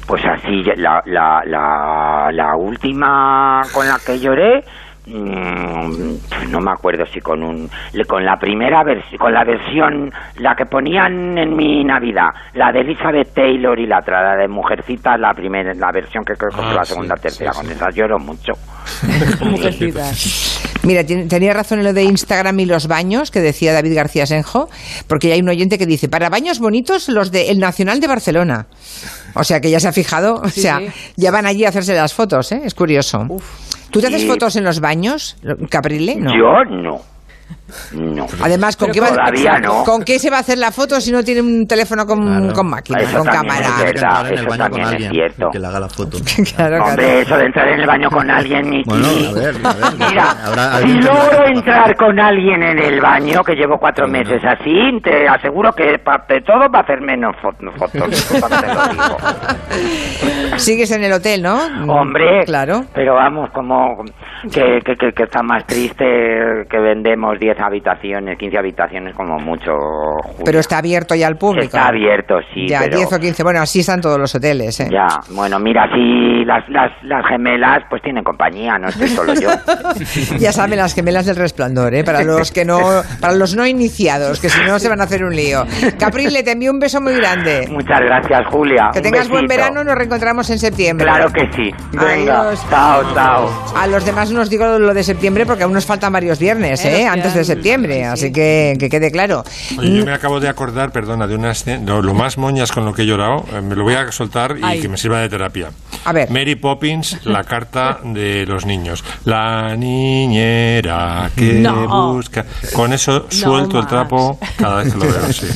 [0.06, 4.64] Pues así, la, la, la, la última con la que lloré,
[5.10, 7.70] no me acuerdo si con un
[8.07, 12.82] con la primera versión, con la versión, la que ponían en mi Navidad, la de
[12.82, 16.57] Elizabeth Taylor y la otra, la de Mujercita, la primera, la versión que creo que
[16.57, 18.53] fue Ah, la sí, segunda, tercera, con esa lloro mucho.
[20.84, 24.70] Mira, tenía razón en lo de Instagram y los baños que decía David García Senjo,
[25.07, 28.68] porque hay un oyente que dice, para baños bonitos los del Nacional de Barcelona.
[29.36, 30.88] O sea, que ya se ha fijado, o sea, sí.
[31.17, 32.61] ya van allí a hacerse las fotos, ¿eh?
[32.63, 33.27] Es curioso.
[33.91, 35.38] ¿Tú te haces fotos en los baños,
[35.69, 36.15] Caprile?
[36.15, 36.32] No.
[36.32, 37.01] Yo no.
[37.93, 38.26] No.
[38.41, 39.84] Además, ¿con qué, va- Todavía no.
[39.84, 42.68] ¿con qué se va a hacer la foto si no tiene un teléfono con, con
[42.68, 43.68] máquina, Eso con cámara?
[43.68, 45.50] es verdad, en el eso baño con también es alguien cierto.
[45.52, 46.18] que le haga la foto.
[46.56, 47.20] Claro, Hombre, claro.
[47.20, 48.89] eso de entrar en el baño con alguien, Miki.
[48.89, 49.97] Bueno, a ver, a ver.
[50.10, 50.36] Mira,
[50.82, 54.74] si que- logro entrar con alguien en el baño, que llevo cuatro meses así,
[55.04, 58.32] te aseguro que pa- de todo va a hacer menos fo- fotos.
[59.70, 60.60] Que.
[60.60, 61.58] Sigues en el hotel, ¿no?
[61.93, 62.82] Hombre, Claro.
[62.93, 64.04] pero vamos, como
[64.52, 66.06] que, que, que, que está más triste
[66.70, 69.72] que vendemos 10 habitaciones, 15 habitaciones como mucho.
[70.24, 70.44] Julio.
[70.46, 71.66] Pero está abierto ya al público.
[71.78, 72.98] Está abierto, sí, Ya, pero...
[72.98, 73.44] 10 o 15.
[73.44, 74.90] Bueno, así están todos los hoteles, ¿eh?
[74.92, 79.50] Ya, bueno, mira, si las, las, las gemelas pues tienen compañía, no estoy solo yo.
[80.40, 82.04] ya saben las gemelas del resplandor, ¿eh?
[82.04, 82.80] Para los que no,
[83.22, 85.64] para los no iniciados, que si no se van a hacer un lío.
[85.98, 87.68] Caprile, te envío un beso muy grande.
[87.72, 88.90] Muchas gracias, Julia.
[88.92, 89.62] Que Un tengas buen besito.
[89.62, 91.06] verano, nos reencontramos en septiembre.
[91.06, 91.72] Claro que sí.
[91.94, 92.66] Venga, Adiós.
[92.70, 93.50] chao, chao.
[93.78, 96.84] A los demás no os digo lo de septiembre porque aún nos faltan varios viernes,
[96.86, 97.08] Eh, ¿eh?
[97.30, 99.43] Antes de septiembre, así que que quede claro.
[99.77, 102.86] Oye, yo me acabo de acordar, perdona, de una escena, lo, lo más moñas con
[102.86, 104.82] lo que he llorado, eh, me lo voy a soltar y Ay.
[104.82, 105.71] que me sirva de terapia.
[106.05, 106.30] A ver.
[106.32, 109.03] Mary Poppins, la carta de los niños.
[109.25, 112.13] La niñera que No.
[112.13, 112.45] busca.
[112.73, 115.47] Con eso suelto el trapo cada vez que lo veo, sí.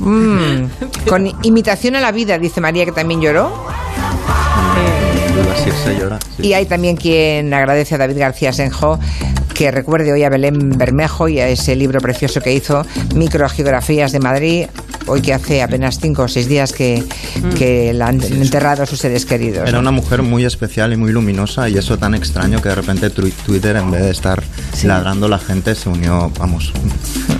[0.00, 3.66] Mm, con imitación a la vida, dice María, que también lloró.
[5.60, 6.18] Así se llora.
[6.38, 8.98] Y hay también quien agradece a David García Senjo
[9.58, 12.86] que recuerde hoy a Belén Bermejo y a ese libro precioso que hizo,
[13.16, 14.66] Microgeografías de Madrid,
[15.08, 17.02] hoy que hace apenas cinco o seis días que,
[17.56, 19.68] que la han enterrado a sus seres queridos.
[19.68, 23.10] Era una mujer muy especial y muy luminosa y eso tan extraño que de repente
[23.10, 24.44] Twitter en vez de estar
[24.84, 26.72] ladrando la gente se unió, vamos,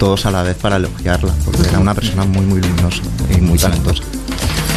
[0.01, 3.59] todos a la vez para elogiarla porque era una persona muy muy luminosa y muy
[3.59, 4.03] talentosa.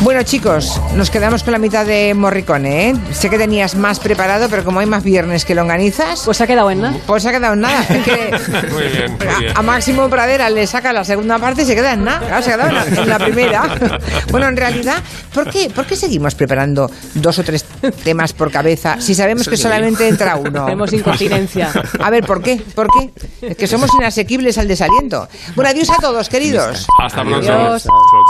[0.01, 2.95] Bueno, chicos, nos quedamos con la mitad de Morricone, ¿eh?
[3.11, 6.23] Sé que tenías más preparado, pero como hay más viernes que longanizas...
[6.25, 6.97] Pues se ha quedado en nada.
[7.05, 7.85] Pues se ha quedado en nada.
[7.85, 8.31] Que
[8.71, 9.55] Muy bien, muy bien.
[9.55, 12.19] a, a Máximo Pradera le saca la segunda parte y se queda en nada.
[12.27, 13.77] Claro, se ha quedado en la, en la primera.
[14.31, 14.95] Bueno, en realidad,
[15.33, 17.65] ¿por qué, ¿por qué seguimos preparando dos o tres
[18.03, 20.63] temas por cabeza si sabemos que solamente entra uno?
[20.65, 21.69] Tenemos incontinencia.
[21.99, 22.61] A ver, ¿por qué?
[22.73, 23.11] ¿Por qué?
[23.41, 25.27] Es que somos inasequibles al desaliento.
[25.55, 26.87] Bueno, adiós a todos, queridos.
[27.03, 27.37] Hasta pronto.
[27.51, 27.83] Adiós.
[27.83, 28.21] Chao, chao.